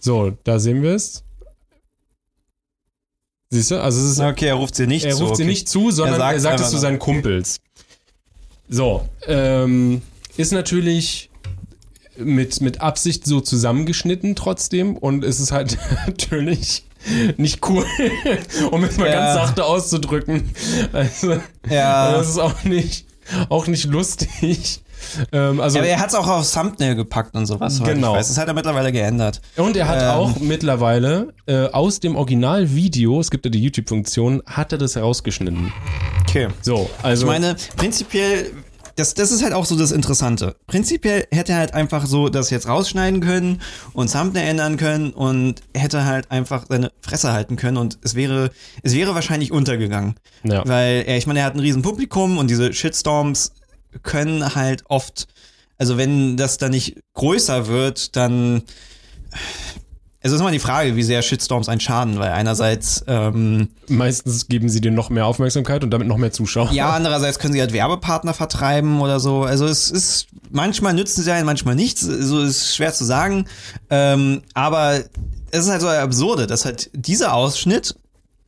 [0.00, 1.24] So, da sehen wir es.
[3.50, 3.82] Siehst du?
[3.82, 5.24] Also es ist, Okay, er ruft sie nicht er zu.
[5.24, 5.50] ruft sie okay.
[5.50, 7.58] nicht zu, sondern Er er sagt sagt, einfach es zu seinen Kumpels.
[8.68, 10.02] So, ähm,
[10.36, 11.30] ist natürlich
[12.16, 16.84] mit, mit Absicht so zusammengeschnitten trotzdem und es ist halt natürlich
[17.36, 17.84] nicht cool,
[18.70, 19.12] um es mal Ja.
[19.14, 20.50] ganz sachte auszudrücken.
[20.92, 21.36] Also,
[21.68, 22.12] Ja.
[22.12, 23.06] das ist auch nicht,
[23.48, 24.82] auch nicht lustig.
[25.30, 27.80] Ähm, also, Ja, aber er hat es auch aufs Thumbnail gepackt und sowas.
[27.84, 28.12] Genau.
[28.14, 28.28] Ich weiß.
[28.28, 29.40] Das hat er mittlerweile geändert.
[29.56, 30.08] Und er hat Ähm.
[30.08, 35.72] auch mittlerweile äh, aus dem Originalvideo, es gibt ja die YouTube-Funktion, hat er das herausgeschnitten.
[36.22, 36.48] Okay.
[36.62, 37.24] So, also.
[37.24, 38.50] Ich meine, prinzipiell,
[38.96, 40.56] das, das ist halt auch so das Interessante.
[40.66, 43.60] Prinzipiell hätte er halt einfach so das jetzt rausschneiden können
[43.92, 48.50] und Thumbnail ändern können und hätte halt einfach seine Fresse halten können und es wäre,
[48.82, 50.16] es wäre wahrscheinlich untergegangen.
[50.44, 50.66] ja.
[50.66, 53.52] Weil, er, ich meine, er hat ein riesen Publikum und diese Shitstorms
[54.02, 55.28] können halt oft,
[55.76, 58.62] also wenn das dann nicht größer wird, dann
[60.26, 64.68] es ist immer die Frage, wie sehr Shitstorms einen schaden, weil einerseits ähm, Meistens geben
[64.68, 66.72] sie dir noch mehr Aufmerksamkeit und damit noch mehr Zuschauer.
[66.72, 69.44] Ja, andererseits können sie halt Werbepartner vertreiben oder so.
[69.44, 72.00] Also es ist, manchmal nützen sie einen, manchmal nichts.
[72.00, 73.46] So ist schwer zu sagen.
[73.90, 75.00] Ähm, aber
[75.50, 77.94] es ist halt so absurde, dass halt dieser Ausschnitt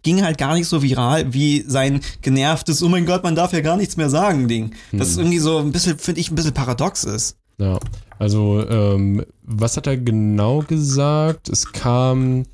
[0.02, 3.60] ging halt gar nicht so viral wie sein genervtes, oh mein Gott, man darf ja
[3.60, 4.74] gar nichts mehr sagen, Ding.
[4.92, 5.18] Das Hm.
[5.20, 7.36] irgendwie so ein bisschen, finde ich, ein bisschen paradox ist.
[7.59, 7.79] Ja,
[8.18, 11.49] also ähm, was hat er genau gesagt?
[11.49, 12.44] Es kam,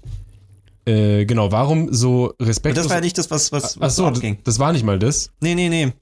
[0.87, 2.85] äh, genau, warum so Und respektlos...
[2.85, 4.39] das war ja nicht das, was, was, was so, das, abging.
[4.45, 5.31] das war nicht mal das.
[5.41, 5.93] Nee, nee, nee.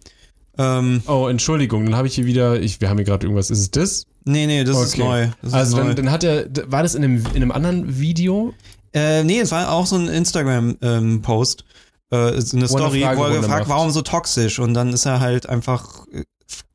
[0.59, 3.61] Ähm, Oh, Entschuldigung, dann habe ich hier wieder, ich, wir haben hier gerade irgendwas, ist
[3.61, 4.07] es das?
[4.25, 5.29] nee, nee, das ist neu.
[5.41, 5.87] Das ist also neu.
[5.87, 8.55] dann, dann hat er, war das in einem, in einem anderen Video?
[8.93, 11.65] Äh, nee, es war auch so ein Instagram-Post,
[12.11, 14.59] äh, so eine Story, wo er gefragt, warum so toxisch?
[14.59, 16.07] Und dann ist er halt einfach,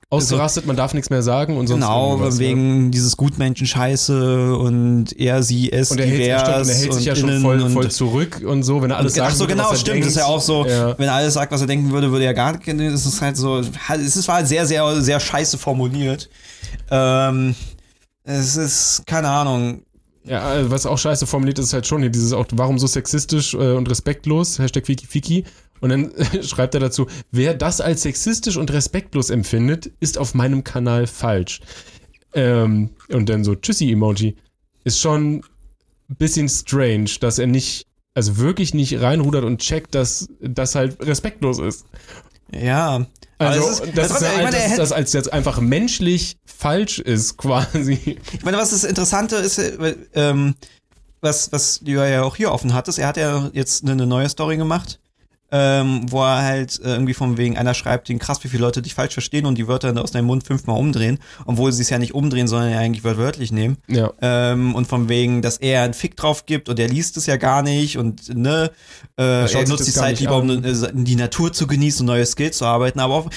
[0.09, 5.69] Ausgerastet, man darf nichts mehr sagen und sonst genau, wegen dieses Gutmenschen-Scheiße und er, sie,
[5.69, 8.41] es, Und er hält, divers stimmt, und er hält sich ja schon voll, voll zurück
[8.45, 9.31] und so, wenn er alles und, sagt.
[9.33, 10.01] Ach so, genau, stimmt.
[10.01, 10.97] Das ist ja auch so, Ja.
[10.97, 13.35] wenn er alles sagt, was er denken würde, würde er gar nicht, es ist halt
[13.35, 16.29] so, es ist, halt sehr, sehr, sehr scheiße formuliert.
[16.89, 17.53] Ähm,
[18.23, 19.81] es ist, keine Ahnung,
[20.23, 22.87] Ja, äh, was auch scheiße formuliert ist, ist halt schon hier dieses auch, warum so
[22.87, 25.43] sexistisch äh, und respektlos, Hashtag Fiki Fiki.
[25.79, 26.11] Und dann
[26.43, 31.61] schreibt er dazu, wer das als sexistisch und respektlos empfindet, ist auf meinem Kanal falsch.
[32.33, 34.35] Ähm, und dann so Tschüssi-Emoji.
[34.83, 35.37] Ist schon
[36.09, 40.97] ein bisschen strange, dass er nicht, also wirklich nicht reinrudert und checkt, dass das halt
[41.05, 41.85] respektlos ist.
[42.51, 43.05] ja.
[43.39, 46.37] Also, es ist- das, das- ist, ich meine, dass hätte- das als jetzt einfach menschlich
[46.45, 48.17] falsch ist, quasi.
[48.33, 50.55] Ich meine, was das Interessante ist, äh, ähm,
[51.21, 54.57] was, was du ja auch hier offen hattest, er hat ja jetzt eine neue Story
[54.57, 54.99] gemacht,
[55.51, 58.81] ähm, wo er halt äh, irgendwie von wegen einer schreibt, den krass, wie viele Leute
[58.81, 61.99] dich falsch verstehen und die Wörter aus deinem Mund fünfmal umdrehen, obwohl sie es ja
[61.99, 63.77] nicht umdrehen, sondern ja eigentlich wörtlich nehmen.
[63.87, 64.11] Ja.
[64.21, 67.37] Ähm, und von wegen, dass er einen Fick drauf gibt und er liest es ja
[67.37, 68.71] gar nicht und ne,
[69.17, 70.63] äh, er nutzt die Zeit lieber, um an.
[70.63, 73.29] äh, die Natur zu genießen und neue Skills zu arbeiten, aber auch,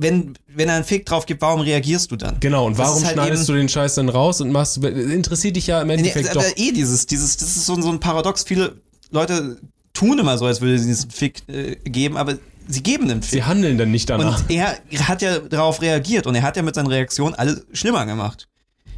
[0.00, 2.36] wenn, wenn er einen Fick drauf gibt, warum reagierst du dann?
[2.38, 5.66] Genau, und Das warum halt schneidest du den Scheiß dann raus und machst, interessiert dich
[5.66, 6.40] ja im Nee, Endeffekt doch.
[6.40, 8.44] aber eh dieses, dieses, das ist so, so ein Paradox.
[8.44, 9.58] Viele Leute
[9.98, 13.30] tun immer so, als würde sie diesen Fick äh, geben, aber sie geben den Fick.
[13.30, 14.40] Sie handeln dann nicht danach.
[14.40, 18.06] Und er hat ja darauf reagiert und er hat ja mit seinen Reaktionen alles schlimmer
[18.06, 18.48] gemacht.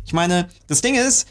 [0.04, 1.26] Ich meine, das Ding ist,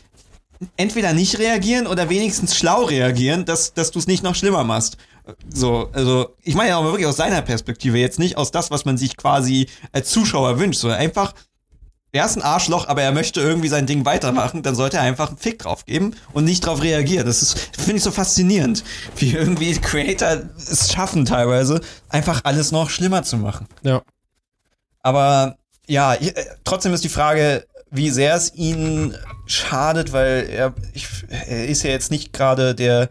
[0.75, 4.97] entweder nicht reagieren oder wenigstens schlau reagieren, dass, dass du es nicht noch schlimmer machst.
[5.53, 8.85] So, also, ich meine ja aber wirklich aus seiner Perspektive, jetzt nicht aus das, was
[8.85, 11.33] man sich quasi als Zuschauer wünscht, sondern einfach,
[12.11, 15.29] er ist ein Arschloch, aber er möchte irgendwie sein Ding weitermachen, dann sollte er einfach
[15.29, 17.27] einen Fick drauf geben und nicht drauf reagieren.
[17.27, 18.83] Das ist, finde ich so faszinierend,
[19.17, 23.67] wie irgendwie Creator es schaffen teilweise, einfach alles noch schlimmer zu machen.
[23.83, 24.01] ja.
[25.01, 26.33] Aber ja, äh,
[26.65, 31.89] trotzdem ist die Frage, wie sehr es ihn schadet, weil er, ich, er ist ja
[31.89, 33.09] jetzt nicht gerade der,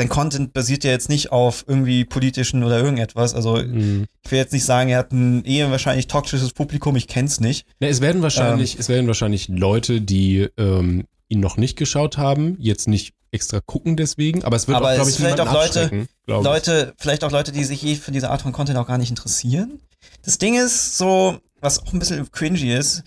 [0.00, 3.34] sein Content basiert ja jetzt nicht auf irgendwie politischen oder irgendetwas.
[3.34, 4.06] Also Mhm.
[4.24, 7.66] ich will jetzt nicht sagen, er hat ein eher wahrscheinlich toxisches Publikum, ich kenn's nicht.
[7.80, 12.56] Ne, es werden wahrscheinlich, es werden wahrscheinlich Leute, die ähm, ihn noch nicht geschaut haben,
[12.58, 16.06] jetzt nicht extra gucken deswegen, aber es wird Aber auch, glaube ich, vielleicht auch Leute-.
[16.26, 19.10] Leute, vielleicht auch Leute, die sich eh für diese Art von Content auch gar nicht
[19.10, 19.80] interessieren.
[20.24, 23.02] Das Ding ist so, was auch ein bisschen cringy ist,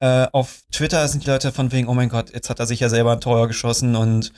[0.00, 2.80] äh, auf Twitter sind die Leute von wegen, oh mein Gott, jetzt hat er sich
[2.80, 4.32] ja selber ein Tor geschossen und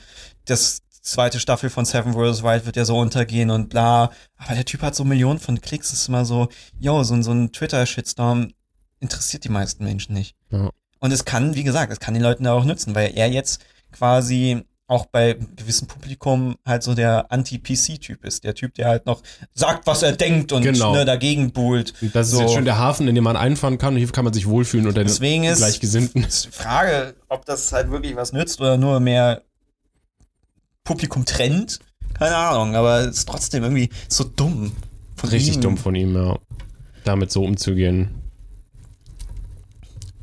[0.45, 2.43] das zweite Staffel von Seven vs.
[2.43, 4.11] Wild wird ja so untergehen und bla.
[4.37, 7.23] Aber der Typ hat so Millionen von Klicks, das ist immer so, yo, so, ein-
[7.23, 8.51] so ein Twitter-Shitstorm
[8.99, 10.35] interessiert die meisten Menschen nicht.
[10.49, 10.69] Ja.
[10.99, 13.63] Und es kann, wie gesagt, es kann den Leuten da auch nützen, weil er jetzt
[13.91, 18.43] quasi auch bei gewissen Publikum halt so der Anti-PC-Typ ist.
[18.43, 19.21] Der Typ, der halt noch
[19.53, 20.93] sagt, was er denkt und Genau.
[20.93, 21.93] ne, dagegen buhlt.
[22.13, 22.41] Das ist so.
[22.41, 24.85] jetzt schon der Hafen, in dem man einfahren kann und hier kann man sich wohlfühlen
[24.87, 26.23] unter den Deswegen ist- Gleichgesinnten.
[26.23, 29.41] ist die Frage, ob das halt wirklich was nützt oder nur mehr
[30.85, 31.79] Publikum trennt.
[32.13, 34.71] Keine Ahnung, aber es ist trotzdem irgendwie so dumm.
[35.17, 35.61] Von Richtig ihm.
[35.61, 36.37] dumm von ihm, ja.
[37.03, 38.09] Damit so umzugehen.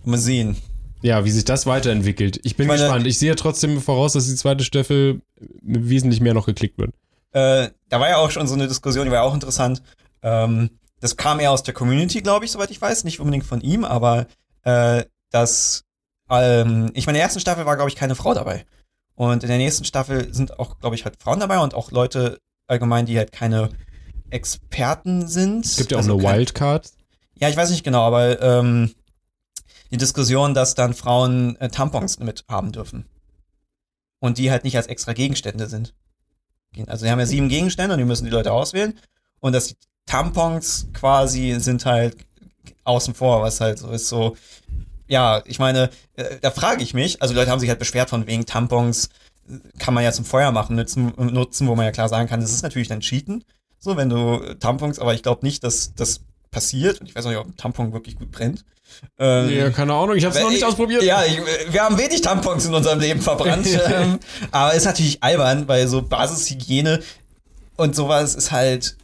[0.04, 0.56] Mal sehen.
[1.02, 2.40] Ja, wie sich das weiterentwickelt.
[2.44, 3.06] Ich bin Ich meine- gespannt.
[3.06, 5.20] Ich sehe trotzdem voraus, dass die zweite Staffel
[5.62, 6.92] wesentlich mehr noch geklickt wird.
[7.32, 9.82] Äh, da war ja auch schon so eine Diskussion, die war ja auch interessant.
[10.22, 10.70] Ähm,
[11.00, 13.04] das kam eher aus der Community, glaube ich, soweit ich weiß.
[13.04, 14.26] Nicht unbedingt von ihm, aber
[14.64, 15.82] äh, dass,
[16.30, 18.64] ähm, ich meine, in der ersten Staffel war, glaube ich, keine Frau dabei.
[19.14, 22.38] Und in der nächsten Staffel sind auch, glaube ich, halt Frauen dabei und auch Leute
[22.66, 23.70] allgemein, die halt keine
[24.30, 25.64] Experten sind.
[25.66, 26.90] Es gibt ja auch Also eine kein- Wildcard.
[27.38, 28.94] Ja, ich weiß nicht genau, aber ähm,
[29.90, 33.06] die Diskussion, dass dann Frauen äh, Tampons mit haben dürfen.
[34.20, 35.94] Und die halt nicht als extra Gegenstände sind.
[36.86, 38.98] Also die haben ja sieben Gegenstände und die müssen die Leute auswählen.
[39.40, 42.16] Und dass die Tampons quasi sind halt
[42.84, 44.36] außen vor, was halt so ist so.
[45.12, 48.08] Ja, ich meine, äh, da frage ich mich, also die Leute haben sich halt beschwert
[48.08, 49.10] von wegen Tampons
[49.46, 52.40] äh, kann man ja zum Feuer machen, nutzen, nutzen, wo man ja klar sagen kann,
[52.40, 53.44] das ist natürlich dann Cheaten.
[53.78, 57.00] So, wenn du äh, Tampons, aber ich glaube nicht, dass das passiert.
[57.02, 58.64] Und ich weiß auch nicht, ob ein Tampon wirklich gut brennt.
[59.18, 60.16] Ähm, Ja, keine Ahnung.
[60.16, 61.02] Ich habe es noch nicht ich- ausprobiert.
[61.02, 61.38] Ja, ich,
[61.70, 63.66] wir haben wenig Tampons in unserem Leben verbrannt.
[63.86, 64.18] ähm,
[64.50, 67.02] aber ist natürlich albern, weil so Basishygiene
[67.76, 68.96] und sowas ist halt,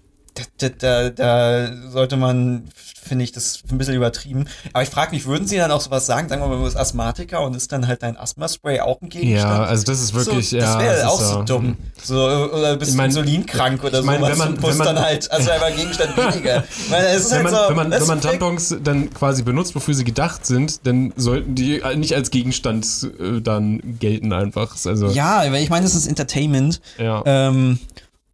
[0.59, 2.65] da, da, da, sollte man,
[3.03, 4.47] finde ich, das ein bisschen übertrieben.
[4.73, 6.29] Aber ich frage mich, würden sie dann auch sowas sagen?
[6.29, 9.53] Sagen wir mal, du bist Asthmatiker und ist dann halt dein Asthma-Spray auch ein Gegenstand?
[9.59, 10.75] Ja, also das ist wirklich, so, ja.
[10.77, 11.77] Das wäre auch so dumm.
[12.03, 14.77] So, oder bist Ich du mein- insulinkrank oder ich mein, sowas wenn man- und wenn
[14.77, 16.65] man- dann halt, also einfach Gegenstand weniger.
[16.91, 20.05] Meine, Wenn halt man, so, wenn man, wenn man Tampons dann quasi benutzt, wofür sie
[20.05, 22.87] gedacht sind, dann sollten die nicht als Gegenstand
[23.21, 24.77] äh, dann gelten einfach.
[24.85, 26.81] Also, Ja, weil ich meine, das ist Entertainment.
[26.99, 27.23] ja.
[27.27, 27.79] Ähm,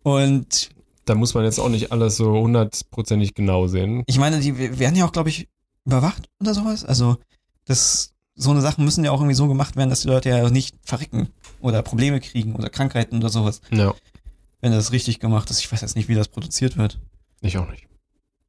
[0.02, 0.68] und
[1.04, 4.02] da muss man jetzt auch nicht alles so hundertprozentig genau sehen.
[4.06, 5.48] ich meine, die werden ja auch, glaube ich,
[5.84, 6.84] überwacht oder sowas.
[6.84, 7.18] Also,
[7.66, 10.48] das, so eine Sachen müssen ja auch irgendwie so gemacht werden, dass die Leute ja
[10.50, 11.28] nicht verrecken
[11.60, 13.94] oder Probleme kriegen oder Krankheiten oder sowas, Ja,
[14.60, 15.60] wenn das richtig gemacht ist.
[15.60, 16.98] Ich weiß jetzt nicht, wie das produziert wird.
[17.42, 17.84] ich auch nicht.
[17.84, 17.86] I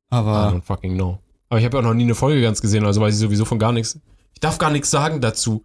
[0.10, 1.20] Aber don't fucking know.
[1.50, 3.46] Aber ich habe ja auch noch nie eine Folge ganz gesehen, also weiß ich sowieso
[3.46, 4.00] von gar nichts.
[4.34, 5.64] Ich darf gar nichts sagen dazu.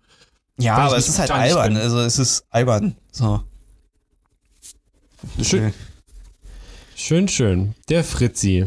[0.59, 1.75] ja, aber es ist halt albern.
[1.75, 1.83] bin.
[1.83, 2.97] Also, es ist albern.
[3.13, 3.43] So.
[5.43, 5.73] Schön,
[7.01, 7.75] schön, schön.
[7.89, 8.67] Der Fritzi.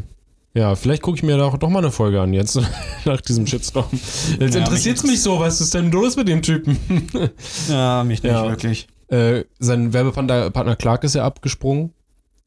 [0.56, 2.60] Ja, vielleicht gucke ich mir da auch doch mal eine Folge an jetzt,
[3.06, 3.88] nach diesem Shitstorm.
[4.39, 6.78] Jetzt Ja, interessiert es mich so, was ist denn los mit dem Typen?
[7.69, 8.48] Ja, mich nicht Ja.
[8.48, 8.88] wirklich.
[9.08, 11.93] äh, sein Werbepartner Partner Clark ist ja abgesprungen.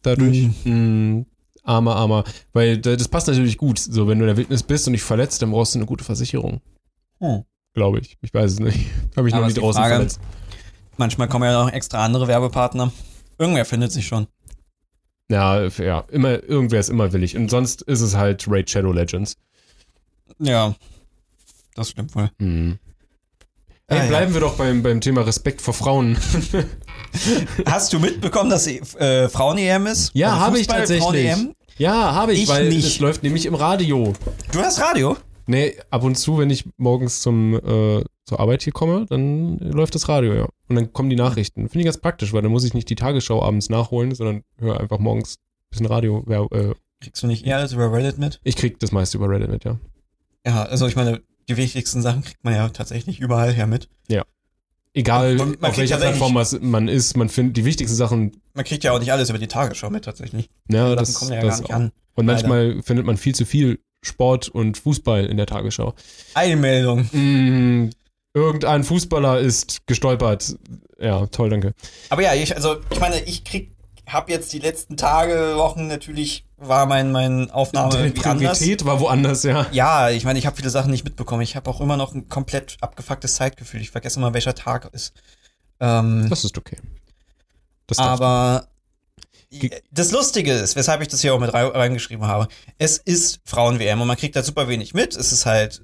[0.03, 0.49] Dadurch.
[0.65, 1.27] Mhm.
[1.65, 2.23] Armer, armer.
[2.53, 3.81] Weil da- das passt natürlich gut.
[3.81, 6.05] So, wenn du in der Wildnis bist und dich verletzt, dann brauchst du eine gute
[6.05, 6.61] Versicherung.
[7.19, 7.43] Hm.
[7.75, 8.17] Glaube ich.
[8.23, 8.87] Ich weiß es nicht.
[9.17, 10.21] Habe ich Aber noch nie draußen Frage- verletzt.
[10.97, 12.93] Manchmal kommen ja noch extra andere Werbepartner.
[13.39, 14.29] Irgendwer findet sich schon.
[15.31, 16.05] Ja, ja.
[16.11, 17.37] Immer, irgendwer ist immer willig.
[17.37, 19.37] Und sonst ist es halt Raid Shadow Legends.
[20.39, 20.75] Ja.
[21.75, 22.31] Das stimmt wohl.
[22.39, 22.79] Mhm.
[23.89, 24.09] Hey, Ah, ja.
[24.09, 26.17] bleiben wir doch beim, beim Thema Respekt vor Frauen.
[27.67, 30.11] Hast du mitbekommen, dass äh, Frauen-EM ist?
[30.15, 31.03] Ja, Also habe ich tatsächlich.
[31.05, 31.55] Frauen-EM?
[31.79, 32.85] Ja, habe ich, Ich weil nicht.
[32.87, 34.13] es läuft nämlich im Radio.
[34.53, 35.17] Du hast Radio?
[35.47, 39.95] Nee, ab und zu, wenn ich morgens zum, äh, zur Arbeit hier komme, dann läuft
[39.95, 40.49] das Radio, ja.
[40.69, 41.63] Und dann kommen die Nachrichten.
[41.69, 44.79] Finde ich ganz praktisch, weil dann muss ich nicht die Tagesschau abends nachholen, sondern höre
[44.81, 46.25] einfach morgens ein bisschen Radio.
[46.29, 48.41] Ja, äh, Kriegst du nicht eher alles über Reddit mit?
[48.45, 49.79] ich krieg das meiste über Reddit mit, ja.
[50.47, 53.89] Ja, also ich meine, die wichtigsten Sachen kriegt man ja tatsächlich überall her mit.
[54.95, 58.83] Egal, Man- man auf welcher Plattform man ist, man findet die wichtigsten Sachen, Man kriegt
[58.83, 60.49] ja auch nicht alles über die Tagesschau mit tatsächlich.
[60.71, 61.75] ja, Die das, kommen ja das gar nicht auch.
[61.77, 61.93] an.
[62.15, 65.93] Und manchmal findet man viel zu viel Sport und Fußball in der Tagesschau.
[66.33, 67.01] Einmeldung.
[67.13, 67.91] Mm,
[68.37, 70.57] irgendein Fußballer ist gestolpert.
[71.01, 71.73] Ja, toll, danke.
[72.11, 73.73] Aber ja, ich, also ich meine, ich krieg,
[74.07, 78.59] habe jetzt die letzten Tage, Wochen natürlich war mein mein Aufnahme Deine irgendwie anders.
[78.59, 79.67] Priorität war woanders, ja.
[79.73, 81.43] Ja, ich meine, ich habe viele Sachen nicht mitbekommen.
[81.43, 83.81] Ich habe auch immer noch ein komplett abgefucktes Zeitgefühl.
[83.81, 85.13] Ich vergesse immer, welcher Tag ist.
[85.81, 86.77] Ähm, Das ist okay.
[87.89, 88.69] Das aber
[89.91, 94.01] das Lustige ist, weshalb ich das hier auch mit rei- reingeschrieben habe, es ist Frauen-WM
[94.01, 95.17] und man kriegt da super wenig mit.
[95.17, 95.83] Es ist halt,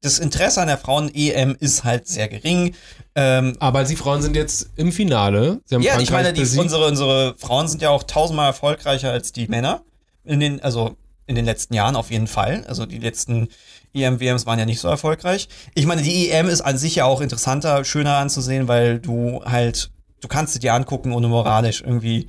[0.00, 2.74] das Interesse an der Frauen-EM ist halt sehr gering.
[3.14, 5.60] Ähm, Aber die Frauen sind jetzt im Finale.
[5.64, 9.10] Sie haben ja, ich Frankreich meine, die, unsere, unsere Frauen sind ja auch tausendmal erfolgreicher
[9.10, 9.82] als die Männer.
[10.24, 10.96] In den, also
[11.26, 12.64] in den letzten Jahren auf jeden Fall.
[12.68, 13.48] Also die letzten
[13.92, 15.48] EM-WMs waren ja nicht so erfolgreich.
[15.74, 19.90] Ich meine, die EM ist an sich ja auch interessanter, schöner anzusehen, weil du halt,
[20.20, 22.28] du kannst sie dir angucken, ohne moralisch irgendwie.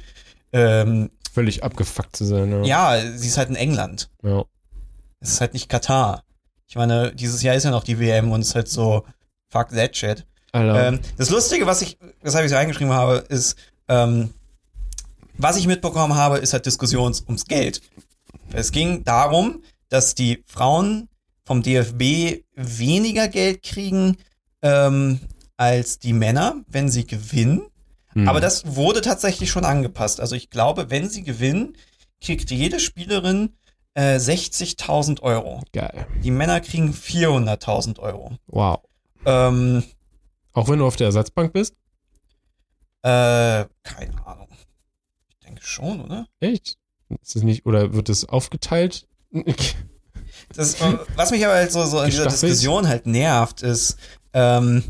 [0.54, 2.64] Ähm, Völlig abgefuckt zu sein.
[2.66, 2.96] Ja.
[2.96, 4.10] ja, sie ist halt in England.
[4.24, 4.44] ja.
[5.22, 6.24] Es ist halt nicht Katar.
[6.70, 9.04] Ich meine, dieses Jahr ist ja noch die WM und es ist halt so,
[9.50, 10.26] fuck that shit.
[10.54, 13.56] Ähm, das Lustige, was ich, weshalb ich so eingeschrieben habe, ist,
[13.88, 14.30] ähm,
[15.38, 17.82] was ich mitbekommen habe, ist halt Diskussion ums Geld.
[18.54, 21.10] Es ging darum, dass die Frauen
[21.44, 24.18] vom DFB weniger Geld kriegen
[24.62, 25.20] ähm,
[25.58, 27.64] als die Männer, wenn sie gewinnen.
[28.14, 28.30] Hm.
[28.30, 30.20] Aber das wurde tatsächlich schon angepasst.
[30.20, 31.76] Also ich glaube, wenn sie gewinnen,
[32.22, 33.54] kriegt jede Spielerin
[33.96, 35.62] äh, 60.000 Euro.
[35.74, 36.08] Geil.
[36.24, 38.38] Die Männer kriegen 400.000 Euro.
[38.48, 38.80] Wow.
[39.26, 39.84] Ähm,
[40.54, 41.74] Auch wenn du auf der Ersatzbank bist?
[43.02, 44.50] Äh, keine Ahnung.
[45.30, 46.28] Ich denke schon, oder?
[46.40, 46.78] Echt?
[47.22, 49.08] Ist es nicht, oder wird es aufgeteilt?
[50.54, 52.28] Das, äh, was mich aber halt so, so in dieser?
[52.28, 53.98] Diskussion halt nervt, ist,
[54.34, 54.84] ähm,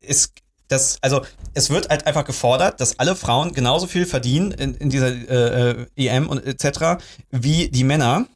[0.00, 0.34] ist,
[0.68, 1.22] das, also,
[1.54, 5.70] es wird halt einfach gefordert, dass alle Frauen genauso viel verdienen in, in dieser äh,
[5.70, 7.02] äh, EM und etc.
[7.30, 8.26] wie die Männer.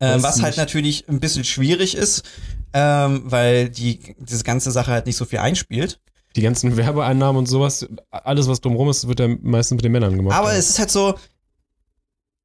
[0.00, 0.58] Äh, was halt nicht.
[0.58, 2.24] natürlich ein bisschen schwierig ist,
[2.72, 6.00] ähm, weil die diese ganze Sache halt nicht so viel einspielt.
[6.34, 10.16] Die ganzen Werbeeinnahmen und sowas, alles, was drumherum ist, wird ja meistens mit den Männern
[10.16, 10.36] gemacht.
[10.36, 11.14] Aber es ist halt so,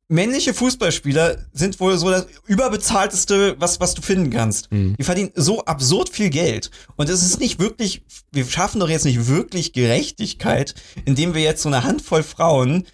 [0.10, 4.70] männliche Fußballspieler sind wohl so das überbezahlteste, was, was du finden kannst.
[4.72, 4.96] Hm.
[4.98, 6.72] Die verdienen so absurd viel Geld.
[6.96, 10.76] Und es ist nicht wirklich, wir schaffen doch jetzt nicht wirklich Gerechtigkeit,
[11.06, 12.86] indem wir jetzt so eine Handvoll Frauen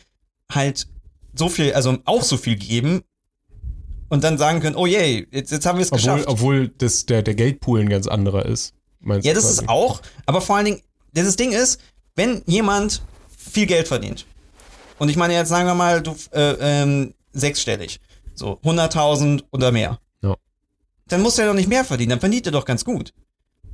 [0.51, 0.87] halt
[1.35, 3.01] so viel, also auch so viel geben
[4.09, 6.25] und dann sagen können, oh yay, jetzt, jetzt haben wir es geschafft.
[6.27, 8.73] obwohl das, der, der Geldpool ein ganz anderer ist.
[9.01, 9.61] Meinst Ja, das quasi?
[9.61, 10.81] ist auch, aber vor allen Dingen,
[11.15, 11.79] dieses Ding ist,
[12.15, 13.01] wenn jemand
[13.37, 14.25] viel Geld verdient,
[14.99, 17.99] und ich meine jetzt sagen wir mal, du äh, ähm, sechsstellig,
[18.35, 20.35] so 100.000 oder mehr, Ja.
[21.07, 23.13] dann muss er doch nicht mehr verdienen, dann verdient er doch ganz gut.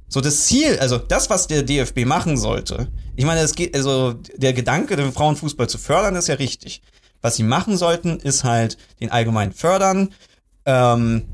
[0.08, 4.14] So das Ziel, also das, was der DFB machen sollte, ich meine, es geht, also
[4.36, 6.82] der Gedanke, den Frauenfußball zu fördern, ist ja richtig.
[7.22, 10.14] Was sie machen sollten, ist halt den allgemein fördern,
[10.66, 11.26] ähm,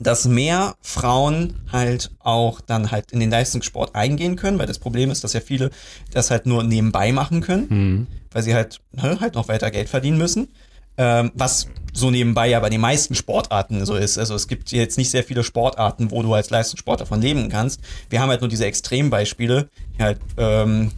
[0.00, 5.10] dass mehr Frauen halt auch dann halt in den Leistungssport eingehen können, weil das Problem
[5.10, 5.70] ist, dass ja viele
[6.12, 8.06] das halt nur nebenbei machen können, Hm.
[8.32, 10.48] weil sie halt, ne, halt noch weiter Geld verdienen müssen.
[10.96, 14.18] Ähm, was so nebenbei ja bei den meisten Sportarten so ist.
[14.18, 17.80] Also es gibt jetzt nicht sehr viele Sportarten, wo du als Leistungssportler von leben kannst.
[18.10, 20.92] Wir haben halt nur diese Extrembeispiele, die halt, ähm,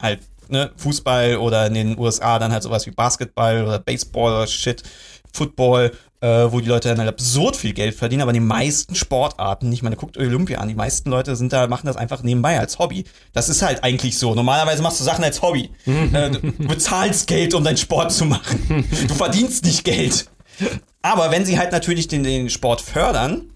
[0.00, 4.46] halt ne, Fußball oder in den USA dann halt sowas wie Basketball oder Baseball oder
[4.46, 4.82] Shit,
[5.32, 8.94] Football, äh, wo die Leute dann halt absurd viel Geld verdienen, aber in den meisten
[8.94, 12.58] Sportarten, ich meine, guckt Olympia an, die meisten Leute sind da, machen das einfach nebenbei
[12.58, 13.04] als Hobby.
[13.32, 14.34] Das ist halt eigentlich so.
[14.34, 15.70] Normalerweise machst du Sachen als Hobby.
[15.86, 18.84] äh, du bezahlst Geld, um deinen Sport zu machen.
[19.08, 20.26] Du verdienst nicht Geld.
[21.02, 23.50] Aber wenn sie halt natürlich den, den Sport fördern,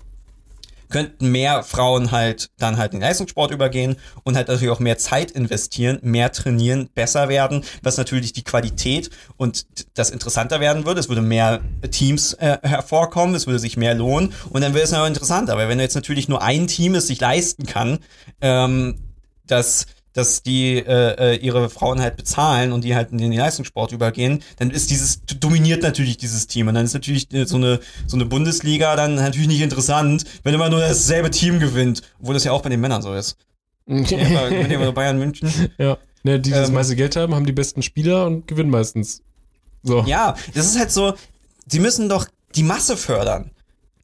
[0.91, 4.99] könnten mehr Frauen halt dann halt in den Leistungssport übergehen und halt natürlich auch mehr
[4.99, 11.01] Zeit investieren, mehr trainieren, besser werden, was natürlich die Qualität und das interessanter werden würde.
[11.01, 11.61] Es würde mehr
[11.91, 15.55] Teams äh, hervorkommen, es würde sich mehr lohnen und dann wäre es noch interessanter.
[15.55, 18.01] Aber wenn jetzt natürlich nur ein Team es sich leisten kann,
[18.41, 18.99] ähm,
[19.47, 23.93] dass dass die äh, äh, ihre Frauen halt bezahlen und die halt in den Leistungssport
[23.93, 27.81] übergehen, dann ist dieses dominiert natürlich dieses Team und dann ist natürlich äh, so eine
[28.07, 32.45] so eine Bundesliga dann natürlich nicht interessant, wenn immer nur dasselbe Team gewinnt, obwohl das
[32.45, 33.37] ja auch bei den Männern so ist.
[33.87, 35.51] Ja, wenn ihr Bayern München.
[35.79, 35.97] ja.
[36.23, 36.75] Ne, die, die das Ähm.
[36.75, 39.23] meiste Geld haben, haben die besten Spieler und gewinnen meistens.
[39.83, 40.05] So.
[40.07, 41.15] Ja, das ist halt so,
[41.67, 43.51] sie müssen doch die Masse fördern.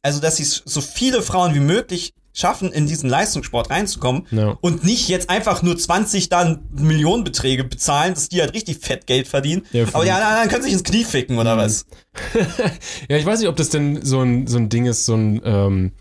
[0.01, 4.57] Also, dass sie so viele Frauen wie möglich schaffen, in diesen Leistungssport reinzukommen Ja.
[4.61, 9.27] und nicht jetzt einfach nur 20 dann Millionenbeträge bezahlen, dass die halt richtig fett Geld
[9.27, 9.63] verdienen.
[9.71, 11.59] Ja, Aber die anderen können sich ins Knie ficken oder Mhm.
[11.59, 11.85] was?
[13.09, 15.41] Ja, ich weiß nicht, ob das denn so ein, so ein Ding ist, so ein,
[15.43, 15.91] ähm,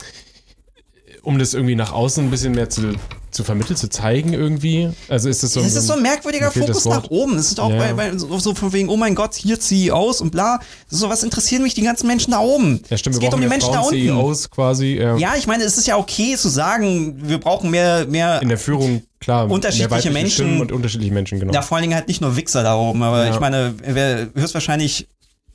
[1.23, 2.95] um das irgendwie nach außen ein bisschen mehr zu,
[3.37, 4.91] zu vermitteln, zu zeigen irgendwie?
[5.09, 5.61] Also ist das so.
[5.61, 7.37] Es ist so ein merkwürdiger Fokus nach oben.
[7.39, 7.79] Es ist auch Ja.
[7.79, 10.59] bei, bei, so, so von wegen, oh mein Gott, hier CEOs und bla.
[10.89, 12.81] So was interessieren mich die ganzen Menschen da oben.
[12.89, 14.07] Ja, stimmt, es wir geht um die Menschen da Frauen, unten.
[14.07, 14.95] CEOs quasi.
[14.97, 15.17] Ja.
[15.17, 18.59] Ja, ich meine, es ist ja okay zu sagen, wir brauchen mehr, mehr In der
[18.59, 19.51] Führung, klar.
[19.51, 20.33] Unterschiedliche Menschen.
[20.47, 21.53] Stimmen und unterschiedliche Menschen, genau.
[21.53, 23.35] Ja, vor allen Dingen halt nicht nur Wichser da oben, aber Ja.
[23.35, 25.07] ich meine, wer höchstwahrscheinlich,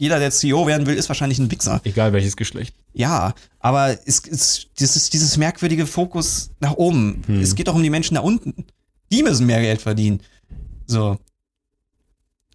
[0.02, 1.80] jeder, der CEO werden will, ist wahrscheinlich ein Wichser.
[1.84, 2.74] Egal welches Geschlecht.
[2.92, 7.22] Ja, aber es ist dieses, dieses merkwürdige Fokus nach oben.
[7.28, 7.40] Hm.
[7.40, 8.66] Es geht doch um die Menschen da unten.
[9.12, 10.22] Die müssen mehr Geld verdienen.
[10.88, 11.20] So.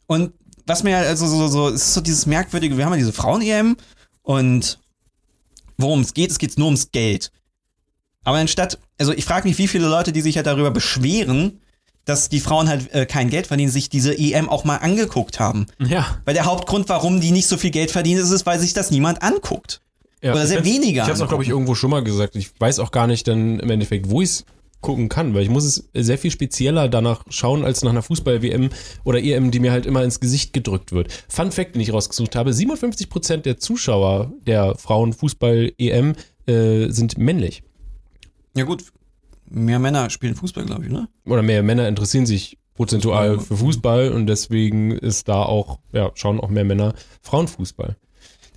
[0.09, 0.33] Und
[0.67, 3.13] was mir halt also so, so, es ist so dieses merkwürdige, wir haben ja diese
[3.13, 3.77] Frauen-EM
[4.23, 4.81] und
[5.79, 7.31] worum es geht, es geht nur ums Geld.
[8.25, 11.61] Aber anstatt, also ich frage mich, wie viele Leute, die sich halt darüber beschweren,
[12.07, 15.67] dass die Frauen halt äh, kein Geld verdienen, sich diese EM auch mal angeguckt haben.
[15.79, 16.19] Ja.
[16.25, 18.91] Weil der Hauptgrund, warum die nicht so viel Geld verdienen, ist, ist weil sich das
[18.91, 19.83] niemand anguckt.
[20.23, 22.37] ja Oder sehr weniger Ich habe es auch, glaube ich, irgendwo schon mal gesagt.
[22.37, 24.45] Ich weiß auch gar nicht dann im Endeffekt, wo ich es
[24.81, 28.71] gucken kann, weil ich muss es sehr viel spezieller danach schauen, als nach einer Fußball-WM
[29.03, 31.13] oder EM, die mir halt immer ins Gesicht gedrückt wird.
[31.29, 36.15] Fun Fact, den ich rausgesucht habe, 57% der Zuschauer der Frauen-Fußball-EM
[36.47, 37.65] äh, sind männlich.
[38.55, 38.85] Ja gut,
[39.49, 41.09] mehr Männer spielen Fußball, glaube ich, ne?
[41.25, 46.41] Oder mehr Männer interessieren sich prozentual für Fußball und deswegen ist da auch, ja, schauen
[46.41, 47.97] auch mehr Männer Frauenfußball.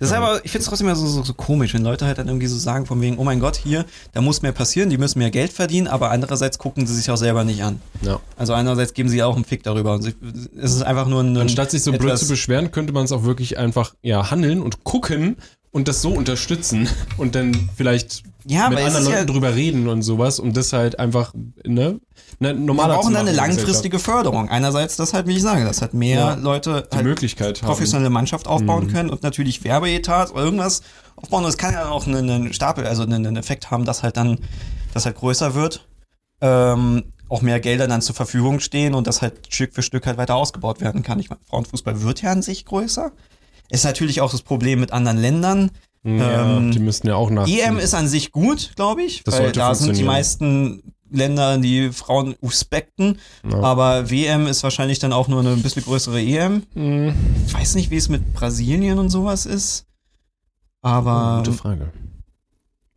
[0.00, 2.16] Das ist aber, ich finde es trotzdem immer so, so, so komisch, wenn Leute halt
[2.16, 4.96] dann irgendwie so sagen, von wegen, oh mein Gott, hier, da muss mehr passieren, die
[4.96, 7.82] müssen mehr Geld verdienen, aber andererseits gucken sie sich auch selber nicht an.
[8.00, 8.18] Ja.
[8.38, 9.92] Also einerseits geben sie auch einen Fick darüber.
[9.92, 10.14] Und
[10.56, 11.36] es ist einfach nur ein.
[11.36, 14.84] Anstatt sich so blöd zu beschweren, könnte man es auch wirklich einfach ja handeln und
[14.84, 15.36] gucken
[15.72, 19.88] und das so unterstützen und dann vielleicht Ja, mit anderen ist ja, Leuten drüber reden
[19.88, 21.32] und sowas, um das halt einfach
[21.64, 22.00] ne,
[22.40, 24.48] ne wir brauchen dann eine langfristige Förderung.
[24.48, 26.34] Einerseits, das halt, wie ich sage, dass halt mehr Ja.
[26.34, 27.68] Leute die halt Möglichkeit haben.
[27.68, 28.90] professionelle Mannschaft aufbauen Mhm.
[28.92, 30.82] können und natürlich Werbeetat oder irgendwas
[31.16, 31.44] aufbauen.
[31.44, 34.16] Und es kann ja auch einen, einen Stapel, also einen, einen Effekt haben, dass halt
[34.16, 34.38] dann,
[34.94, 35.86] das halt größer wird,
[36.40, 40.16] ähm, auch mehr Gelder dann zur Verfügung stehen und das halt Stück für Stück halt
[40.16, 41.20] weiter ausgebaut werden kann.
[41.20, 43.12] Ich meine, Frauenfußball wird ja an sich größer.
[43.70, 45.70] Ist natürlich auch das Problem mit anderen Ländern.
[46.02, 47.46] Ja, ähm, die müssten ja auch nach.
[47.46, 51.90] EM ist an sich gut, glaube ich, Das weil da sind die meisten Länder, die
[51.92, 53.18] Frauen respekten.
[53.48, 53.60] Ja.
[53.60, 56.62] Aber WM ist wahrscheinlich dann auch nur eine ein bisschen größere EM.
[56.74, 57.14] Mhm.
[57.46, 59.86] Ich weiß nicht, wie es mit Brasilien und sowas ist.
[60.82, 61.92] Aber Gute Frage.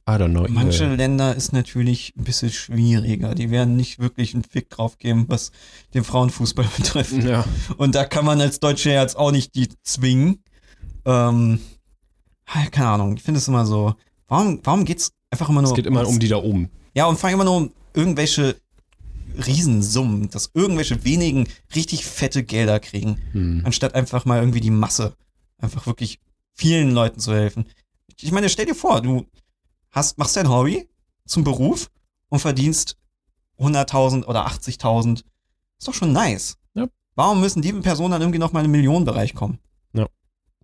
[0.08, 0.46] I don't know.
[0.50, 0.98] manche either.
[0.98, 3.36] Länder ist natürlich ein bisschen schwieriger.
[3.36, 5.52] Die werden nicht wirklich einen Fick drauf geben, was
[5.94, 7.24] den Frauenfußball betrifft.
[7.24, 7.46] Ja.
[7.78, 10.43] Und da kann man als Deutsche jetzt auch nicht die zwingen.
[11.06, 11.60] Ähm,
[12.46, 13.96] ah, keine Ahnung, ich finde es immer so.
[14.28, 16.70] Warum, warum geht's einfach immer nur Es geht immer um die da oben.
[16.94, 18.56] Ja, und vor allem immer nur um irgendwelche
[19.46, 23.62] Riesensummen, dass irgendwelche wenigen richtig fette Gelder kriegen, Hm.
[23.66, 25.16] anstatt einfach mal irgendwie die Masse,
[25.58, 26.20] einfach wirklich
[26.54, 27.66] vielen Leuten zu helfen.
[28.22, 29.26] Ich meine, stell dir vor, du
[29.92, 30.88] hast, machst dein Hobby
[31.26, 31.90] zum Beruf
[32.30, 32.98] und verdienst
[33.60, 35.24] 100.000 oder 80.000.
[35.80, 36.58] Ist doch schon nice.
[36.76, 36.88] Ja.
[37.16, 39.60] Warum müssen die Personen dann irgendwie noch mal in den Millionenbereich kommen?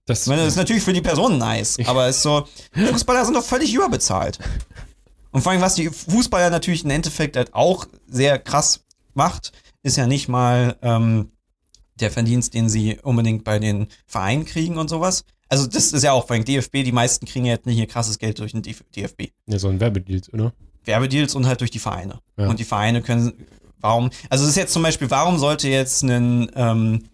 [0.10, 3.44] Das, meine, das ist natürlich für die Person nice, aber ist so, Fußballer sind doch
[3.44, 4.40] völlig überbezahlt.
[5.30, 8.84] Und vor allem, was die Fußballer natürlich im Endeffekt halt auch sehr krass
[9.14, 9.52] macht,
[9.84, 11.32] ist ja nicht mal ähm,
[12.00, 15.26] der Verdienst, den sie unbedingt bei den Vereinen kriegen und sowas.
[15.48, 18.18] Also das ist ja auch beim DFB, die meisten kriegen ja jetzt nicht hier krasses
[18.18, 19.26] Geld durch den DF DFB.
[19.46, 20.54] ja, so ein Werbedeal, oder?
[20.86, 22.20] Werbedeals und halt durch die Vereine.
[22.36, 22.50] Ja.
[22.50, 23.46] Und die Vereine können,
[23.80, 27.09] warum, also es ist jetzt zum Beispiel, warum sollte jetzt ein ähm,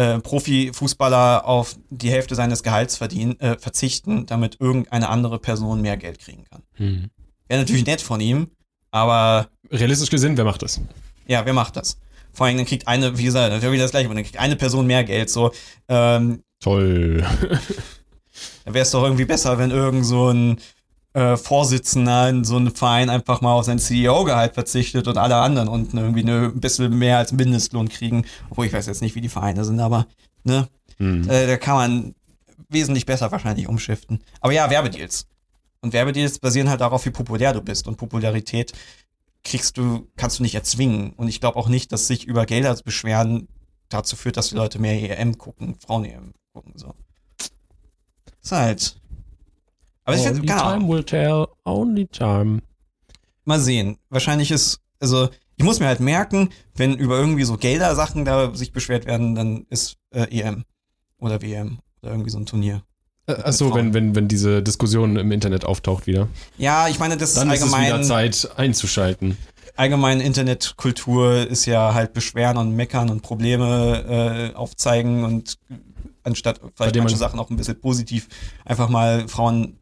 [0.00, 5.96] äh, Profifußballer auf die Hälfte seines Gehalts verdienen, äh, verzichten, damit irgendeine andere Person mehr
[5.96, 6.62] Geld kriegen kann?
[6.74, 7.10] Hm.
[7.48, 8.48] Wäre natürlich nett von ihm,
[8.90, 10.80] aber Realistisch gesehen, wer macht das?
[11.26, 11.98] ja, wer macht das?
[12.32, 14.56] Vor allem, dann kriegt eine, wie gesagt, natürlich wieder das gleiche, aber dann kriegt eine
[14.56, 15.30] Person mehr Geld.
[15.30, 15.52] So,
[15.88, 17.24] ähm, Toll.
[18.64, 20.58] Da wäre es doch irgendwie besser, wenn irgend so ein
[21.12, 25.68] äh, Vorsitzender in so einem Verein einfach mal auf sein CEO-Gehalt verzichtet und alle anderen
[25.68, 28.24] unten irgendwie ne, ein bisschen mehr als Mindestlohn kriegen.
[28.50, 30.06] Obwohl ich weiß jetzt nicht, wie die Vereine sind, aber
[30.44, 30.68] ne,
[31.00, 31.28] Hm.
[31.28, 32.14] äh, da kann man
[32.68, 34.22] wesentlich besser wahrscheinlich umschiften.
[34.40, 35.26] Aber ja, Werbedeals.
[35.80, 37.88] Und Werbedeals basieren halt darauf, wie populär du bist.
[37.88, 38.72] Und Popularität
[39.42, 41.14] kriegst du, kannst du nicht erzwingen.
[41.16, 43.48] Und ich glaube auch nicht, dass sich über Gelder beschweren
[43.88, 46.74] dazu führt, dass die Leute mehr EM gucken, Frauen-EM gucken.
[46.76, 46.94] So.
[48.42, 48.99] Ist halt.
[50.04, 51.46] Aber ich Only finde, keine time will tell.
[51.64, 52.60] Only time.
[53.44, 53.98] Mal sehen.
[54.08, 58.72] Wahrscheinlich ist, also, ich muss mir halt merken, wenn über irgendwie so Gelder-Sachen da sich
[58.72, 60.64] beschwert werden, dann ist äh, EM
[61.18, 62.82] oder WM oder irgendwie so ein Turnier.
[63.26, 66.28] Äh, Achso, wenn, wenn, wenn diese Diskussion im Internet auftaucht wieder.
[66.56, 69.36] Ja, ich meine, das Dann ist ist es wieder allgemein, Zeit einzuschalten.
[69.76, 75.58] allgemein Internetkultur ist ja halt beschweren und meckern und Probleme äh, aufzeigen und
[76.22, 78.28] anstatt vielleicht manche man- Sachen auch ein bisschen positiv
[78.64, 79.78] einfach mal Frauen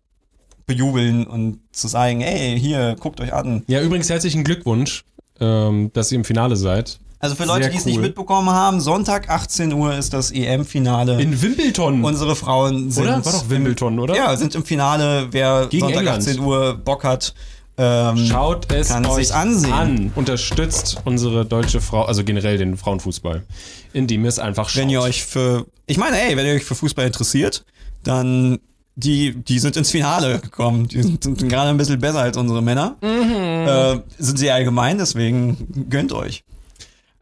[0.68, 3.64] bejubeln und zu sagen, ey, hier, guckt euch an.
[3.66, 5.04] Ja, übrigens herzlichen Glückwunsch
[5.40, 6.98] ähm, dass ihr im Finale seid.
[7.20, 7.92] Also für Leute, die es cool.
[7.92, 11.20] nicht mitbekommen haben, Sonntag 18 Uhr ist das EM-Finale.
[11.20, 12.04] In Wimbledon.
[12.04, 13.24] Unsere Frauen sind oder?
[13.24, 14.14] War doch Wimbledon, oder?
[14.14, 15.26] Ja, sind im Finale.
[15.32, 16.28] Wer Gegen Sonntag England.
[16.28, 17.34] 18 Uhr Bock hat,
[17.76, 19.72] ähm, Schaut es Kann euch ansehen.
[19.72, 20.12] an.
[20.14, 23.44] Unterstützt unsere deutsche Frau, also generell den Frauenfußball,
[23.92, 24.82] indem ihr es einfach schaut.
[24.82, 27.64] wenn ihr euch für, ich meine, ey, wenn ihr euch für Fußball interessiert,
[28.04, 28.58] dann
[28.98, 30.88] die, die sind ins Finale gekommen.
[30.88, 32.96] Die sind, sind gerade ein bisschen besser als unsere Männer.
[33.00, 36.42] Äh, sind sie allgemein, deswegen gönnt euch.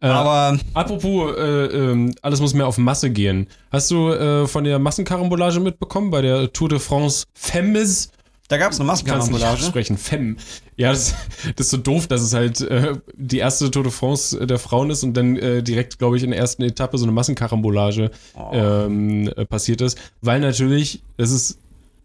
[0.00, 3.46] Äh, Aber Apropos, äh, ähm, alles muss mehr auf Masse gehen.
[3.70, 8.10] Hast du äh, von der Massenkarambolage mitbekommen bei der Tour de France Femmes?
[8.48, 9.64] da gab es eine Massenkarambolage.
[9.64, 9.98] sprechen.
[9.98, 10.36] Femme.
[10.76, 11.14] Ja, das,
[11.56, 14.88] das ist so doof, dass es halt äh, die erste Tour de France der Frauen
[14.90, 18.50] ist und dann äh, direkt, glaube ich, in der ersten Etappe so eine Massenkarambolage Oh.
[18.52, 19.98] ähm, äh, passiert ist.
[20.22, 21.58] Weil natürlich, das ist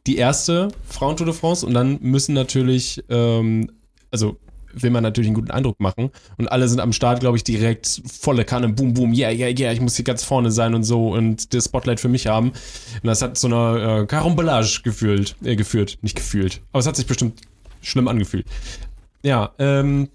[0.07, 3.71] die erste Frauentour de France und dann müssen natürlich, ähm,
[4.09, 4.37] also
[4.73, 8.01] will man natürlich einen guten Eindruck machen und alle sind am Start, glaube ich, direkt
[8.05, 11.09] volle Kanne, boom, boom, yeah, yeah, yeah, ich muss hier ganz vorne sein und so
[11.13, 12.49] und das Spotlight für mich haben.
[12.49, 16.95] Und das hat zu einer äh, Karambolage gefühlt, äh, geführt, nicht gefühlt, aber es hat
[16.95, 17.41] sich bestimmt
[17.81, 18.45] schlimm angefühlt.
[19.23, 20.09] Ja, ähm,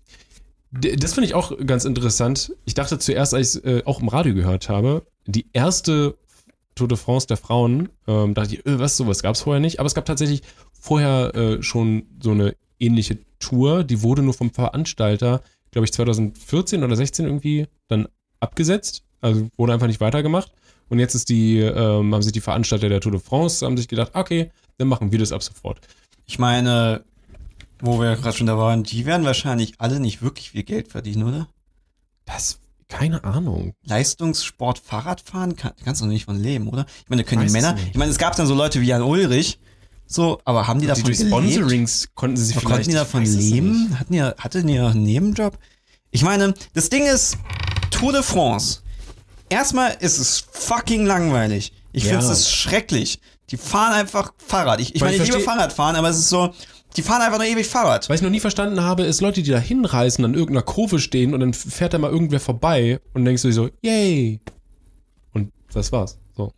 [0.72, 2.52] das finde ich auch ganz interessant.
[2.64, 6.16] Ich dachte zuerst, als ich es äh, auch im Radio gehört habe, die erste
[6.76, 9.80] Tour de France der Frauen, ähm, dachte ich, äh, was, sowas gab es vorher nicht.
[9.80, 13.82] Aber es gab tatsächlich vorher äh, schon so eine ähnliche Tour.
[13.82, 18.06] Die wurde nur vom Veranstalter, glaube ich, 2014 oder 16 irgendwie dann
[18.38, 19.02] abgesetzt.
[19.20, 20.52] Also wurde einfach nicht weitergemacht.
[20.88, 23.88] Und jetzt ist die, ähm, haben sich die Veranstalter der Tour de France, haben sich
[23.88, 25.80] gedacht, okay, dann machen wir das ab sofort.
[26.26, 27.04] Ich meine,
[27.80, 31.24] wo wir gerade schon da waren, die werden wahrscheinlich alle nicht wirklich viel Geld verdienen,
[31.24, 31.48] oder?
[32.24, 33.74] Das, keine Ahnung.
[33.84, 36.86] Leistungssport, Fahrradfahren, kann, kannst du nicht von leben, oder?
[37.02, 37.88] Ich meine, können die Männer, nicht.
[37.90, 39.58] ich meine, es gab dann so Leute wie Jan Ulrich,
[40.06, 41.26] so, aber haben die Die davon gelebt?
[41.26, 43.98] Sponsorings konnten sie sich vielleicht konnten die davon leben?
[43.98, 45.58] Hatten die, hatten die einen Nebenjob?
[46.12, 47.36] Ich meine, das Ding ist,
[47.90, 48.80] Tour de France.
[49.48, 51.72] Erstmal ist es fucking langweilig.
[51.92, 52.18] Ich Ja.
[52.20, 53.20] finde es schrecklich.
[53.50, 54.80] Die fahren einfach Fahrrad.
[54.80, 56.52] Ich, ich Weil meine, ich ich liebe Fahrradfahren, aber es ist so,
[56.96, 58.08] die fahren einfach nur ewig Fahrrad.
[58.08, 61.34] Was ich noch nie verstanden habe, ist Leute, die da hinreißen, an irgendeiner Kurve stehen
[61.34, 64.40] und dann fährt da mal irgendwer vorbei und denkst du dir so, yay.
[65.32, 66.18] Und das war's.
[66.36, 66.50] So.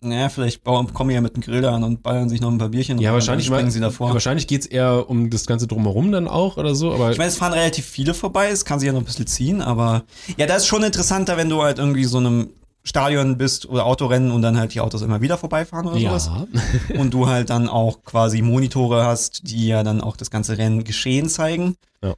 [0.00, 2.68] Naja, vielleicht kommen die ja mit dem Grill an und ballern sich noch ein paar
[2.68, 4.12] Bierchen Ja, wahrscheinlich, springen sie davor.
[4.12, 7.36] wahrscheinlich geht's eher um das Ganze drumherum dann auch oder so, aber Ich meine, es
[7.36, 10.04] fahren relativ viele vorbei, es kann sich ja noch ein bisschen ziehen, aber
[10.36, 12.50] ja, das ist schon interessanter, wenn du halt irgendwie so einem
[12.86, 16.30] Stadion bist oder Autorennen und dann halt die Autos immer wieder vorbeifahren oder sowas.
[16.32, 17.00] ja.
[17.00, 20.84] Und du halt dann auch quasi Monitore hast, die ja dann auch das ganze Rennen
[20.84, 21.76] geschehen zeigen.
[22.00, 22.14] Ja.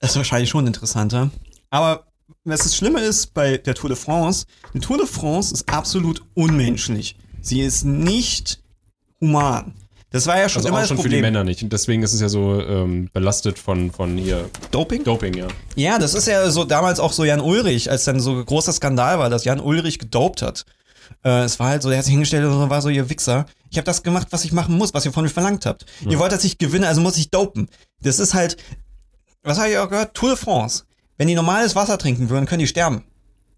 [0.00, 1.30] Das ist wahrscheinlich schon interessanter.
[1.70, 2.04] Aber
[2.44, 4.44] was das Schlimme ist bei der Tour de France,
[4.74, 7.16] die Tour de France ist absolut unmenschlich.
[7.40, 8.62] Sie ist nicht
[9.22, 9.72] human.
[10.14, 11.22] Das war ja schon Also immer auch das schon für die Problem.
[11.22, 11.60] Männer nicht.
[11.64, 15.02] Und deswegen ist es ja so ähm, belastet von, von hier Doping?
[15.02, 15.48] Doping, ja.
[15.74, 19.18] Ja, das ist ja so damals auch so Jan Ulrich, als dann so großer Skandal
[19.18, 20.66] war, dass Jan Ulrich gedopt hat.
[21.24, 23.46] Äh, es war halt so, der hat sich hingestellt und war so, ihr Wichser.
[23.70, 25.84] Ich habe das gemacht, was ich machen muss, was ihr von mir verlangt habt.
[26.08, 27.68] Ihr wollt, dass ich gewinne, also muss ich dopen.
[28.00, 28.56] Das ist halt,
[29.42, 30.14] was habe ich auch gehört?
[30.14, 30.84] Tour de France.
[31.18, 33.02] Wenn die normales Wasser trinken würden, können die sterben.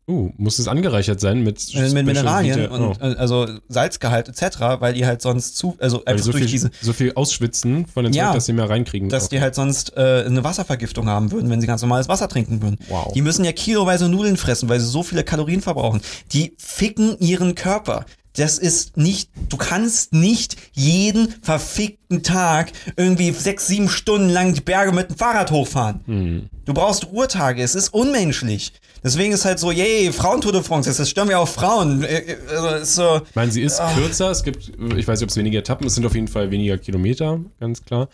[0.08, 2.94] Uh, muss es angereichert sein mit, Äh, mit Special Mineralien Vita- und oh.
[3.00, 6.70] äh, also Salzgehalt etc., weil die halt sonst zu, also einfach so durch viel, diese,
[6.80, 8.26] so viel ausschwitzen von den Ja.
[8.26, 9.08] Zeug, dass sie mehr reinkriegen.
[9.08, 12.62] dass die halt sonst äh, eine Wasservergiftung haben würden, wenn sie ganz normales Wasser trinken
[12.62, 12.78] würden.
[12.88, 13.12] Wow.
[13.14, 16.00] Die müssen ja kiloweise Nudeln fressen, weil sie so viele Kalorien verbrauchen.
[16.32, 18.04] Die ficken ihren Körper.
[18.36, 24.60] Das ist nicht, du kannst nicht jeden verfickten Tag irgendwie sechs, sieben Stunden lang die
[24.60, 26.00] Berge mit dem Fahrrad hochfahren.
[26.04, 26.50] Hm.
[26.66, 28.72] Du brauchst Ruhetage, es ist unmenschlich.
[29.06, 32.02] Deswegen ist halt so, yay, Frauentour de France, das stören wir auch Frauen.
[32.02, 33.92] Äh, äh, Also so, Ich meine, sie ist Ah.
[33.94, 34.30] kürzer.
[34.32, 36.76] Es gibt, ich weiß nicht, ob es weniger Etappen, es sind auf jeden Fall weniger
[36.76, 38.08] Kilometer, ganz klar.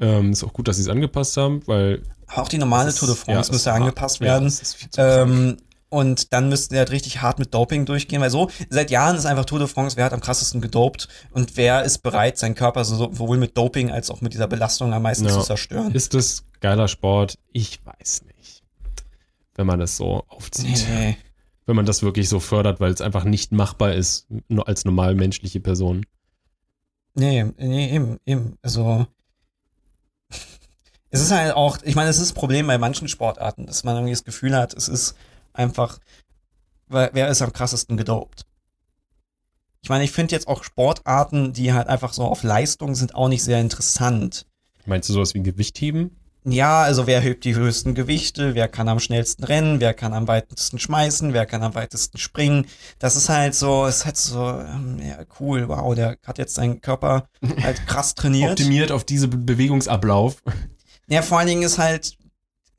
[0.00, 2.02] Ähm, ist auch gut, dass sie es angepasst haben, weil.
[2.34, 4.52] auch die normale ist- Tour de France ja, müsste es- angepasst ja, werden.
[4.94, 5.28] krank.
[5.30, 5.56] Ähm,
[5.90, 9.26] und dann müssten die halt richtig hart mit Doping durchgehen, weil so, seit Jahren ist
[9.26, 12.84] einfach Tour de France, wer hat am krassesten gedopt und wer ist bereit, seinen Körper
[12.84, 15.32] so, sowohl mit Doping als auch mit dieser Belastung am meisten Ja.
[15.32, 15.92] zu zerstören.
[15.92, 17.34] Ist das geiler Sport?
[17.52, 18.31] Ich weiß nicht.
[19.54, 20.86] Wenn man das so aufzieht.
[20.88, 21.16] Nee.
[21.66, 25.14] Wenn man das wirklich so fördert, weil es einfach nicht machbar ist, nur als normal
[25.14, 26.04] menschliche Person.
[27.14, 28.56] Nee, nee, eben, eben.
[28.62, 29.06] Also,
[31.10, 33.96] es ist halt auch, ich meine, es ist ein Problem bei manchen Sportarten, dass man
[33.96, 35.14] irgendwie das Gefühl hat, es ist
[35.52, 35.98] einfach,
[36.88, 38.46] wer, wer ist am krassesten gedopt?
[39.82, 43.28] Ich meine, ich finde jetzt auch Sportarten, die halt einfach so auf Leistung sind, auch
[43.28, 44.46] nicht sehr interessant.
[44.86, 46.16] Meinst du sowas wie Gewichtheben?
[46.44, 50.26] Ja, also wer hebt die höchsten Gewichte, wer kann am schnellsten rennen, wer kann am
[50.26, 52.66] weitesten schmeißen, wer kann am weitesten springen.
[52.98, 56.80] Das ist halt so, ist halt so, ähm, ja, cool, wow, der hat jetzt seinen
[56.80, 57.28] Körper
[57.62, 58.52] halt krass trainiert.
[58.52, 60.42] Optimiert auf diese Be Bewegungsablauf.
[61.08, 62.16] Ja, vor allen Dingen ist halt,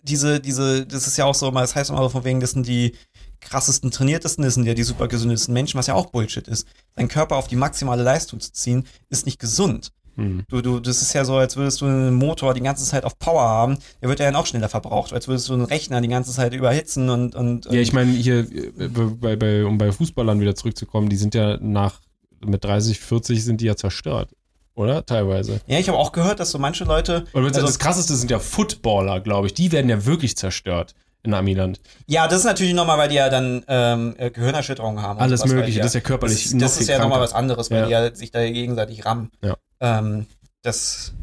[0.02, 2.98] diese, diese, das ist ja auch so, das heißt immer von wegen, das sind die
[3.40, 6.68] krassesten, trainiertesten, das sind ja die super gesündesten Menschen, was ja auch Bullshit ist.
[6.96, 9.94] Dein Körper auf die maximale Leistung zu ziehen, ist nicht gesund.
[10.16, 10.44] Hm.
[10.50, 13.18] Du, du, das ist ja so, als würdest du einen Motor die ganze Zeit auf
[13.18, 16.08] Power haben, der wird ja dann auch schneller verbraucht, als würdest du einen Rechner die
[16.08, 19.92] ganze Zeit überhitzen und, und, und Ja, ich meine, hier, äh, bei, bei, um bei
[19.92, 22.00] Fußballern wieder zurückzukommen, die sind ja nach,
[22.46, 24.30] mit 30, 40 sind die ja zerstört.
[24.76, 25.06] Oder?
[25.06, 25.62] Teilweise.
[25.68, 28.40] ja, ich habe auch gehört, dass so manche Leute, Und Also- das krasseste sind ja
[28.40, 29.54] Footballer, glaube ich.
[29.54, 30.96] Die werden ja wirklich zerstört
[31.26, 31.80] in Amiland.
[32.08, 35.20] ja, das ist natürlich nochmal, weil die ja dann ähm, äh, Gehirnerschütterungen haben.
[35.20, 37.72] Alles Mögliche, die das ist ja körperlich Das, noch das ist ja nochmal was anderes,
[37.72, 37.86] weil Ja.
[37.86, 39.30] die ja sich da gegenseitig rammen.
[39.42, 39.56] Ja.
[39.84, 40.28] Ähm,
[40.62, 41.14] das,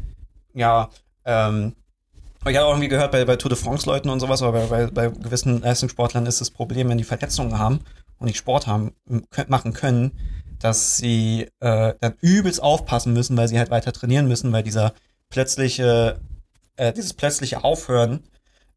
[0.53, 0.89] ja,
[1.25, 1.75] ähm,
[2.45, 5.09] ich habe auch irgendwie gehört, bei, bei Tour de France-Leuten und sowas, aber bei, bei,
[5.09, 7.81] bei gewissen Leistungssportlern ist das Problem, wenn die Verletzungen haben
[8.19, 8.93] und nicht Sport haben,
[9.47, 10.11] machen können,
[10.59, 14.93] dass sie äh, dann übelst aufpassen müssen, weil sie halt weiter trainieren müssen, weil dieser
[15.29, 16.19] plötzliche,
[16.75, 18.23] äh, dieses plötzliche Aufhören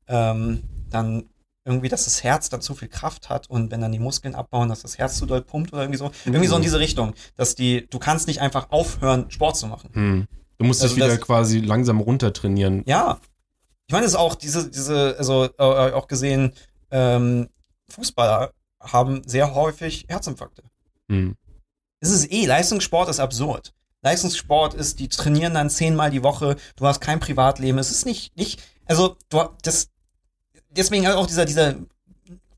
[0.09, 1.25] ähm, dann
[1.65, 4.69] irgendwie, dass das Herz dann zu viel Kraft hat und wenn dann die Muskeln abbauen,
[4.69, 6.11] dass das Herz zu doll pumpt oder irgendwie so.
[6.27, 9.91] Irgendwie so in diese Richtung, dass die, du kannst nicht einfach aufhören, Sport zu machen.
[9.95, 10.27] Hm.
[10.59, 12.83] Du musst Also dich wieder das- quasi langsam runter trainieren.
[12.87, 13.19] Ja.
[13.87, 16.53] Ich meine, es ist auch diese, diese, also äh, auch gesehen,
[16.91, 17.49] ähm,
[17.89, 20.63] Fußballer haben sehr häufig Herzinfarkte.
[21.09, 21.37] Hm.
[22.01, 23.73] Es ist eh, Leistungssport ist absurd.
[24.03, 27.79] Leistungssport ist, die trainieren dann zehnmal die Woche, du hast kein Privatleben.
[27.79, 29.89] Es ist nicht, nicht, also du das,
[30.77, 31.75] deswegen halt auch dieser, dieser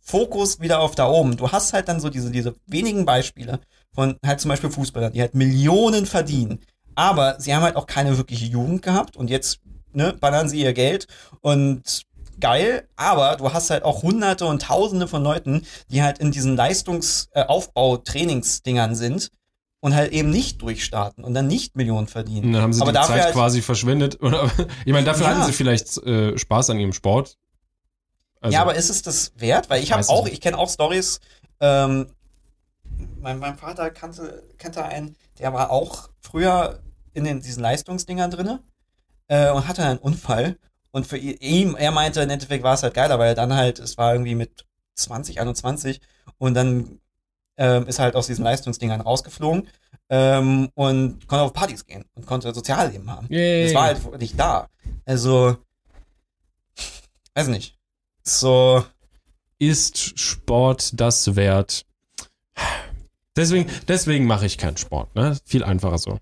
[0.01, 1.37] Fokus wieder auf da oben.
[1.37, 3.61] Du hast halt dann so diese, diese wenigen Beispiele
[3.95, 6.61] von halt zum Beispiel Fußballern, die halt Millionen verdienen.
[6.95, 9.59] Aber sie haben halt auch keine wirkliche Jugend gehabt und jetzt,
[9.93, 11.07] ne, ballern sie ihr Geld
[11.41, 12.03] und
[12.41, 16.57] geil, aber du hast halt auch hunderte und tausende von Leuten, die halt in diesen
[16.57, 19.31] Leistungsaufbau-Trainingsdingern sind
[19.81, 22.47] und halt eben nicht durchstarten und dann nicht Millionen verdienen.
[22.47, 24.19] Und dann haben sie Aber die Zeit halt- quasi verschwendet.
[24.85, 25.35] Ich meine, dafür Ja.
[25.35, 27.37] hatten sie vielleicht äh, Spaß an ihrem Sport.
[28.41, 29.70] Also, ja, aber ist es das wert?
[29.70, 31.20] Weil ich habe auch, ich kenne auch Stories.
[31.61, 32.07] Ähm,
[33.20, 36.80] mein, mein Vater kannte, kannte einen, der war auch früher
[37.12, 38.62] in den, diesen Leistungsdingern drinne
[39.28, 40.59] äh, und hatte einen Unfall.
[40.91, 43.78] Und für ihn, er meinte, im Endeffekt war es halt geiler, weil er dann halt,
[43.78, 44.64] es war irgendwie mit
[44.95, 46.01] 20, 21
[46.39, 47.01] und dann
[47.59, 49.68] ähm, ist halt aus diesen Leistungsdingern rausgeflogen
[50.09, 53.26] ähm, und konnte auf Partys gehen und konnte Sozialleben haben.
[53.28, 53.64] Yay.
[53.64, 54.68] Das war halt nicht da.
[55.05, 55.57] Also,
[57.34, 57.76] weiß nicht.
[58.29, 58.85] So,
[59.61, 61.85] ist Sport das wert?
[63.37, 65.37] Deswegen, deswegen mache ich keinen Sport, ne?
[65.45, 66.18] Viel einfacher so.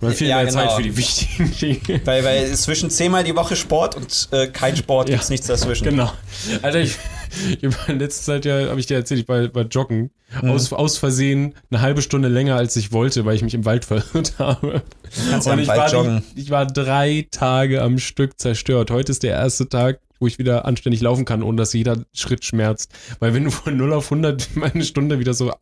[0.00, 0.60] Man viel Ja, mehr genau.
[0.66, 2.00] Zeit für die wichtigen Dinge.
[2.06, 5.14] weil, weil zwischen zehnmal die Woche Sport und äh, kein Sport Ja.
[5.16, 5.84] gibt's nichts dazwischen.
[5.84, 6.12] Genau.
[6.62, 6.96] Alter, ich,
[7.60, 10.10] ich war in letzter Zeit ja, habe ich dir erzählt, ich war, war joggen.
[10.42, 10.50] Mhm.
[10.50, 13.84] Aus, aus Versehen eine halbe Stunde länger, als ich wollte, weil ich mich im Wald
[13.86, 14.82] verirrt habe.
[15.30, 16.22] Kannst ja Und im ich Wald war, joggen.
[16.34, 18.90] ich war drei Tage am Stück zerstört.
[18.90, 22.44] Heute ist der erste Tag, wo ich wieder anständig laufen kann, ohne dass jeder Schritt
[22.44, 22.92] schmerzt.
[23.18, 25.52] Weil wenn du von 0 auf 100 mal eine Stunde wieder so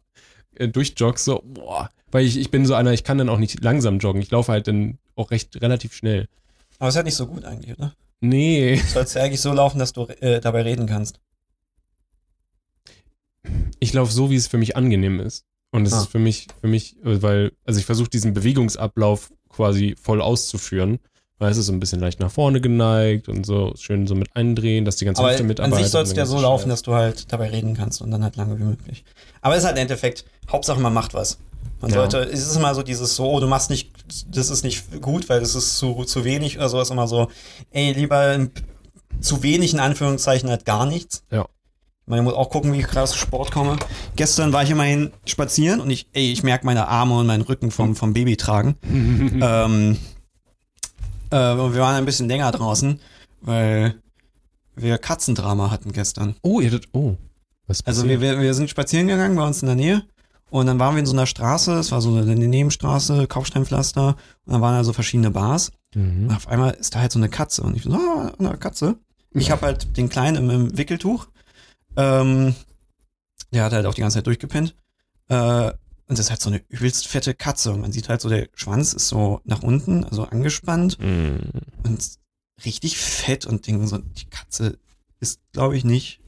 [0.57, 1.89] äh, durchjoggst, so, boah.
[2.11, 4.21] Weil ich, ich bin so einer, ich kann dann auch nicht langsam joggen.
[4.21, 6.27] Ich laufe halt dann auch recht relativ schnell.
[6.79, 7.95] Aber es ist halt nicht so gut eigentlich, oder?
[8.21, 8.77] Nee.
[8.77, 11.21] Du sollst ja eigentlich so laufen, dass du äh, dabei reden kannst.
[13.79, 15.45] Ich laufe so, wie es für mich angenehm ist.
[15.71, 16.01] Und es Ah.
[16.03, 20.99] ist für mich, für mich, äh, weil, also ich versuche diesen Bewegungsablauf quasi voll auszuführen.
[21.41, 24.35] Weil es ist so ein bisschen leicht nach vorne geneigt und so schön so mit
[24.35, 25.87] eindrehen, dass die ganze Aber Hüfte an mitarbeitet.
[25.87, 28.35] sich und du ja so laufen, dass du halt dabei reden kannst und dann halt
[28.37, 29.05] lange wie möglich.
[29.41, 31.39] Aber es ist halt im Endeffekt, Hauptsache man macht was.
[31.81, 31.99] Man Ja.
[31.99, 33.91] sollte, es ist immer so dieses so, oh, du machst nicht,
[34.29, 37.29] das ist nicht gut, weil das ist zu, zu wenig oder sowas immer so,
[37.71, 38.49] ey, lieber
[39.21, 41.23] zu wenig in Anführungszeichen halt gar nichts.
[41.31, 41.47] Ja.
[42.07, 43.77] Man muss auch gucken, wie ich krass zu Sport komme.
[44.17, 47.71] Gestern war ich immerhin spazieren und ich, ey, ich merke meine Arme und meinen Rücken
[47.71, 48.77] vom, vom Baby tragen.
[49.41, 49.99] ähm,
[51.31, 53.01] äh, und wir waren ein bisschen länger draußen,
[53.41, 54.01] weil
[54.77, 56.35] wir Katzendrama hatten gestern.
[56.43, 57.17] Oh, ihr hattet, oh.
[57.67, 58.21] Was Also passiert?
[58.21, 60.03] wir, wir, wir sind spazieren gegangen bei uns in der Nähe
[60.51, 64.17] und dann waren wir in so einer Straße, es war so eine Nebenstraße, Kaufsteinpflaster
[64.47, 66.31] und dann waren da so verschiedene Bars und Mhm.
[66.31, 68.97] auf einmal ist da halt so eine Katze und ich so, ah, eine Katze.
[69.33, 71.29] Ich habe halt den Kleinen im, im Wickeltuch.
[71.97, 72.55] Ähm,
[73.53, 74.75] der hat halt auch die ganze Zeit durchgepennt.
[75.29, 75.73] Äh,
[76.09, 77.73] und das ist halt so eine übelst fette Katze.
[77.73, 81.41] Und man sieht halt so, der Schwanz ist so nach unten, also angespannt Mhm.
[81.85, 82.03] und
[82.65, 83.87] richtig fett und Ding.
[83.87, 84.79] So, die Katze
[85.21, 86.21] ist, glaube ich, nicht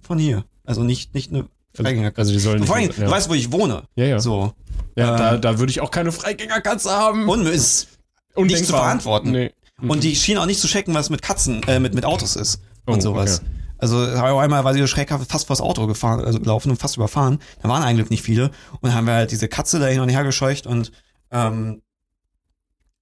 [0.00, 0.44] von hier.
[0.64, 2.20] Also nicht, nicht eine Freigängerkatze.
[2.20, 2.98] Also die sollen Vor allem, nicht.
[2.98, 3.84] Ja, du weißt, wo ich wohne.
[3.94, 4.04] ja.
[4.04, 4.20] ja.
[4.20, 4.52] So.
[4.96, 7.28] ja da, ähm, da würde ich auch keine Freigängerkatze haben.
[7.28, 7.88] Und ist.
[8.34, 8.66] Undenkbar.
[8.66, 9.30] zu verantworten.
[9.32, 9.52] Nee.
[9.80, 12.60] Und die schien auch nicht zu checken, was mit Katzen, äh, mit, mit Autos ist
[12.84, 13.40] und Oh, sowas.
[13.40, 13.50] okay.
[13.78, 16.96] Also auf einmal war sie so schreckhaft fast vors Auto gefahren, also gelaufen und fast
[16.96, 17.38] überfahren.
[17.62, 18.50] Da waren eigentlich nicht viele.
[18.72, 20.92] Und dann haben wir halt diese Katze da hin und her gescheucht und
[21.30, 21.82] ähm,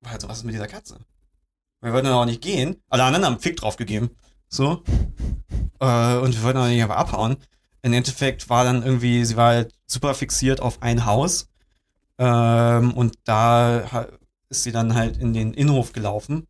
[0.00, 0.98] war halt so, was ist mit dieser Katze?
[1.80, 2.76] Wir wollten dann auch nicht gehen.
[2.88, 4.10] Alle anderen haben Fick drauf gegeben.
[4.48, 4.82] So.
[5.80, 7.36] Äh, und wir wollten auch nicht aber abhauen.
[7.82, 11.48] Im Endeffekt war dann irgendwie, sie war halt super fixiert auf ein Haus.
[12.18, 14.08] Ähm, und da
[14.48, 16.46] ist sie dann halt in den Innenhof gelaufen.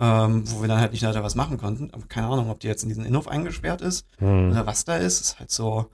[0.00, 1.90] Ähm, wo wir dann halt nicht weiter was machen konnten.
[1.92, 4.50] Aber keine Ahnung, ob die jetzt in diesen Innenhof eingesperrt ist Hm.
[4.52, 5.20] oder was da ist.
[5.20, 5.86] Ist halt so.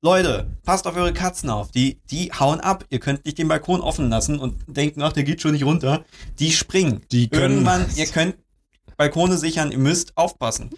[0.00, 1.72] Leute, passt auf eure Katzen auf.
[1.72, 2.84] Die, die hauen ab.
[2.88, 6.04] Ihr könnt nicht den Balkon offen lassen und denken, ach, der geht schon nicht runter.
[6.38, 7.00] Die springen.
[7.10, 8.36] Die können- Irgendwann, ihr könnt
[8.96, 10.70] Balkone sichern, ihr müsst aufpassen.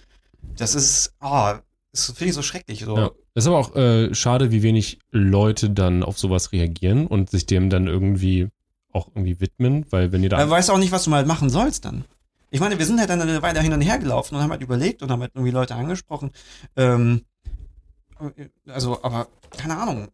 [0.56, 1.58] Das ist, ah,
[1.92, 2.80] das finde ich so schrecklich.
[2.86, 2.96] So.
[2.96, 3.10] Ja.
[3.34, 7.68] Ist aber auch äh, schade, wie wenig Leute dann auf sowas reagieren und sich dem
[7.68, 8.48] dann irgendwie
[8.92, 10.38] auch irgendwie widmen, weil wenn ihr da.
[10.38, 12.04] Aber weißt auch nicht, was du mal machen sollst dann.
[12.50, 14.62] Ich meine, wir sind halt dann eine Weile hin und her gelaufen und haben halt
[14.62, 16.32] überlegt und haben halt irgendwie Leute angesprochen.
[16.76, 17.22] Ähm,
[18.66, 20.08] also, aber keine Ahnung.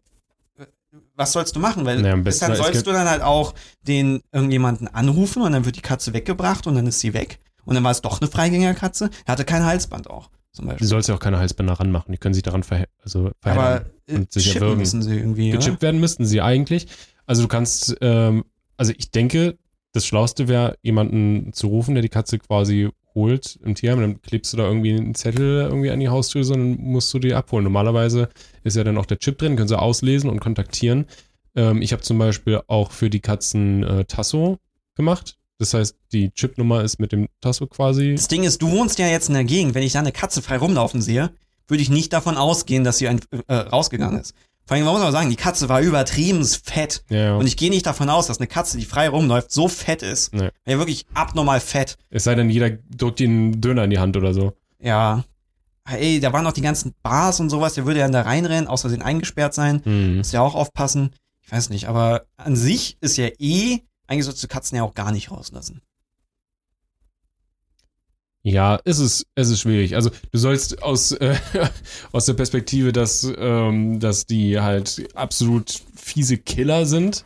[1.14, 1.84] Was sollst du machen?
[1.84, 5.76] Weil Naja, dann es sollst du dann halt auch den irgendjemanden anrufen und dann wird
[5.76, 7.38] die Katze weggebracht und dann ist sie weg.
[7.64, 9.10] Und dann war es doch eine Freigängerkatze.
[9.24, 10.86] Er hatte kein Halsband auch, zum die Beispiel.
[10.86, 12.12] sollst ja auch keine Halsbänder ranmachen.
[12.12, 13.66] Die können sich daran verhe also verheddern.
[13.66, 14.78] Aber äh, und sich erwürgen.
[14.78, 15.50] müssen sie irgendwie.
[15.50, 15.58] oder?
[15.58, 16.86] Gechippt werden müssten sie eigentlich.
[17.26, 18.44] Also du kannst, ähm,
[18.76, 19.58] also ich denke,
[19.96, 24.00] das Schlauste wäre, jemanden zu rufen, der die Katze quasi holt im Tierheim.
[24.00, 27.34] Dann klebst du da irgendwie einen Zettel irgendwie an die Haustür, sondern musst du die
[27.34, 27.64] abholen.
[27.64, 28.28] Normalerweise
[28.62, 31.06] ist ja dann auch der Chip drin, können sie auslesen und kontaktieren.
[31.56, 34.58] Ähm, ich habe zum Beispiel auch für die Katzen äh, Tasso
[34.94, 35.38] gemacht.
[35.58, 38.14] Das heißt, die Chipnummer ist mit dem Tasso quasi.
[38.14, 39.74] Das Ding ist, du wohnst ja jetzt in der Gegend.
[39.74, 41.30] Wenn ich da eine Katze frei rumlaufen sehe,
[41.66, 44.34] würde ich nicht davon ausgehen, dass sie ein, äh, rausgegangen ist.
[44.66, 47.04] Vor allem, man muss aber sagen, die Katze war übertrieben fett.
[47.08, 47.36] Ja, ja.
[47.36, 50.34] Und ich gehe nicht davon aus, dass eine Katze, die frei rumläuft, so fett ist.
[50.34, 50.50] Nee.
[50.66, 51.96] Ja, wirklich abnormal fett.
[52.10, 54.54] Es sei denn, jeder drückt ihnen einen Döner in die Hand oder so.
[54.80, 55.24] Ja.
[55.88, 58.88] Ey, da waren noch die ganzen Bars und sowas, der würde ja da reinrennen, außer
[58.88, 59.82] den eingesperrt sein.
[59.84, 60.16] Hm.
[60.16, 61.10] Muss ja auch aufpassen.
[61.44, 64.94] Ich weiß nicht, aber an sich ist ja eh, eigentlich sollst du Katzen ja auch
[64.94, 65.80] gar nicht rauslassen.
[68.48, 69.96] Ja, es ist, es ist schwierig.
[69.96, 71.34] Also du sollst aus, äh,
[72.12, 77.24] aus der Perspektive, dass, ähm, dass die halt absolut fiese Killer sind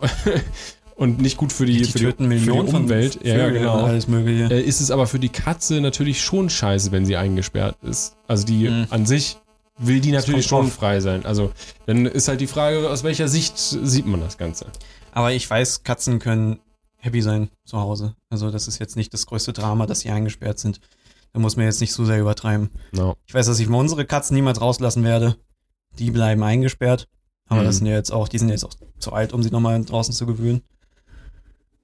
[0.94, 3.18] und nicht gut für die, für die, für die Umwelt.
[3.24, 3.82] Ja, ja, genau.
[3.82, 4.54] Alles mögliche.
[4.54, 8.14] Äh, ist es aber für die Katze natürlich schon scheiße, wenn sie eingesperrt ist.
[8.28, 8.86] Also die Mhm.
[8.90, 9.38] an sich
[9.78, 10.74] will die natürlich schon drauf.
[10.74, 11.24] frei sein.
[11.26, 11.50] Also
[11.86, 14.66] dann ist halt die Frage, aus welcher Sicht sieht man das Ganze.
[15.10, 16.60] Aber ich weiß, Katzen können
[17.02, 18.14] happy sein zu Hause.
[18.30, 20.80] Also das ist jetzt nicht das größte Drama, dass sie eingesperrt sind.
[21.32, 22.70] Da muss man jetzt nicht so sehr übertreiben.
[22.92, 23.16] No.
[23.26, 25.36] Ich weiß, dass ich mal unsere Katzen niemals rauslassen werde.
[25.98, 27.08] Die bleiben eingesperrt.
[27.46, 27.64] Aber Mhm.
[27.66, 30.14] das sind ja jetzt auch, die sind jetzt auch zu alt, um sie nochmal draußen
[30.14, 30.62] zu gewöhnen.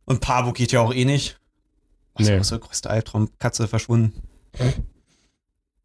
[0.05, 1.39] Und Pabo geht ja auch eh nicht.
[2.15, 2.39] Das Nee.
[2.39, 3.29] ist der größte Albtraum.
[3.39, 4.13] Katze verschwunden.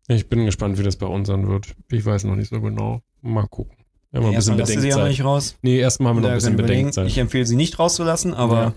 [0.07, 1.73] Ich bin gespannt, wie das bei uns sein wird.
[1.91, 3.01] Ich weiß noch nicht so genau.
[3.21, 3.77] Mal gucken.
[4.11, 5.07] Ja, mal ein bisschen ihr sie ja Bedenkzeit.
[5.09, 5.55] nicht raus.
[5.61, 6.55] Nee, erstmal haben wir noch ein bisschen.
[6.57, 7.07] Bedenkzeit.
[7.07, 8.73] Ich empfehle sie nicht rauszulassen, aber Ja.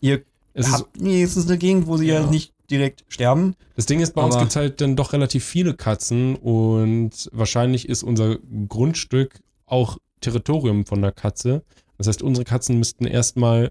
[0.00, 0.22] Ihr
[0.54, 2.30] Es ist, habt wenigstens eine Gegend, wo sie ja Ja.
[2.30, 3.54] nicht direkt sterben.
[3.76, 7.88] das Ding ist, bei uns gibt es halt dann doch relativ viele Katzen und wahrscheinlich
[7.88, 8.38] ist unser
[8.68, 11.62] Grundstück auch Territorium von der Katze.
[11.98, 13.70] Das heißt, unsere Katzen müssten erstmal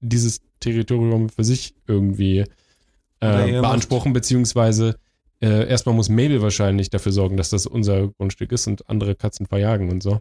[0.00, 2.44] dieses Territorium für sich irgendwie
[3.20, 4.96] äh, beanspruchen, beziehungsweise
[5.40, 9.46] äh, erstmal muss Mabel wahrscheinlich dafür sorgen, dass das unser Grundstück ist und andere Katzen
[9.46, 10.20] verjagen und so.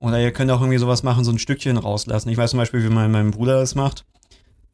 [0.00, 2.28] Oder ihr könnt auch irgendwie sowas machen, so ein Stückchen rauslassen.
[2.30, 4.04] Ich weiß zum Beispiel, wie mein, mein Bruder das macht.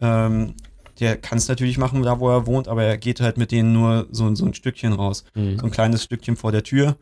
[0.01, 0.55] Ähm,
[1.01, 3.72] der kann es natürlich machen, da wo er wohnt, aber er geht halt mit denen
[3.72, 5.24] nur so, so ein Stückchen raus.
[5.34, 5.59] Mhm.
[5.59, 6.97] So ein kleines Stückchen vor der Tür.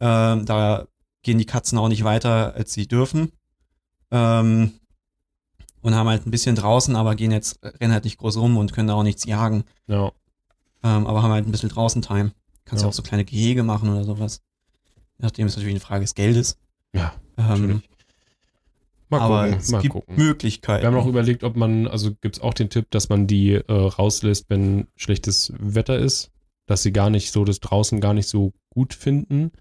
[0.00, 0.86] Ähm, da
[1.22, 3.30] gehen die Katzen auch nicht weiter, als sie dürfen.
[4.10, 4.72] Ähm,
[5.80, 8.72] und haben halt ein bisschen draußen, aber gehen jetzt, rennen halt nicht groß rum und
[8.72, 9.64] können da auch nichts jagen.
[9.86, 10.10] Ja.
[10.82, 12.32] Ähm, aber haben halt ein bisschen draußen Time.
[12.64, 14.42] Kannst ja auch so kleine Gehege machen oder sowas.
[15.18, 16.58] Nachdem ist natürlich eine Frage des Geldes.
[16.92, 17.88] Ja, Ähm, natürlich.
[19.10, 20.16] Mal aber gucken, es mal gibt gucken.
[20.16, 20.82] Möglichkeiten.
[20.82, 23.54] Wir haben noch überlegt, ob man, also gibt es auch den Tipp, dass man die
[23.54, 26.30] äh, rauslässt, wenn schlechtes Wetter ist,
[26.66, 29.52] dass sie gar nicht so das draußen gar nicht so gut finden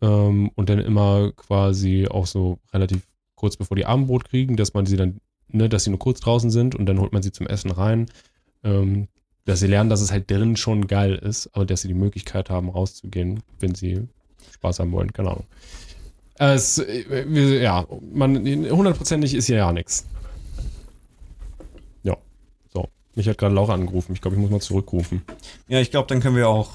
[0.00, 3.02] ähm, und dann immer quasi auch so relativ
[3.34, 6.50] kurz bevor die Abendbrot kriegen, dass man sie dann, ne, dass sie nur kurz draußen
[6.50, 8.06] sind und dann holt man sie zum Essen rein,
[8.62, 9.08] ähm,
[9.44, 12.48] dass sie lernen, dass es halt drin schon geil ist, aber dass sie die Möglichkeit
[12.48, 14.08] haben, rauszugehen, wenn sie
[14.52, 15.46] Spaß haben wollen, keine Ahnung.
[16.36, 16.82] Es,
[17.28, 18.36] ja, man,
[18.70, 20.04] hundertprozentig ist hier ja nichts.
[22.02, 22.16] Ja,
[22.72, 22.88] so.
[23.14, 24.12] Mich hat gerade Laura angerufen.
[24.14, 25.22] Ich glaube, ich muss mal zurückrufen.
[25.68, 26.72] Ja, ich glaube, dann können wir auch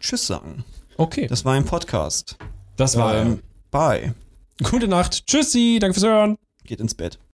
[0.00, 0.64] Tschüss sagen.
[0.96, 2.36] Okay, Das war ein Podcast.
[2.76, 4.14] das war Ähm, bye.
[4.62, 5.26] Gute Nacht.
[5.26, 5.78] Tschüssi.
[5.80, 6.38] Danke fürs Hören.
[6.64, 7.18] Geht ins Bett.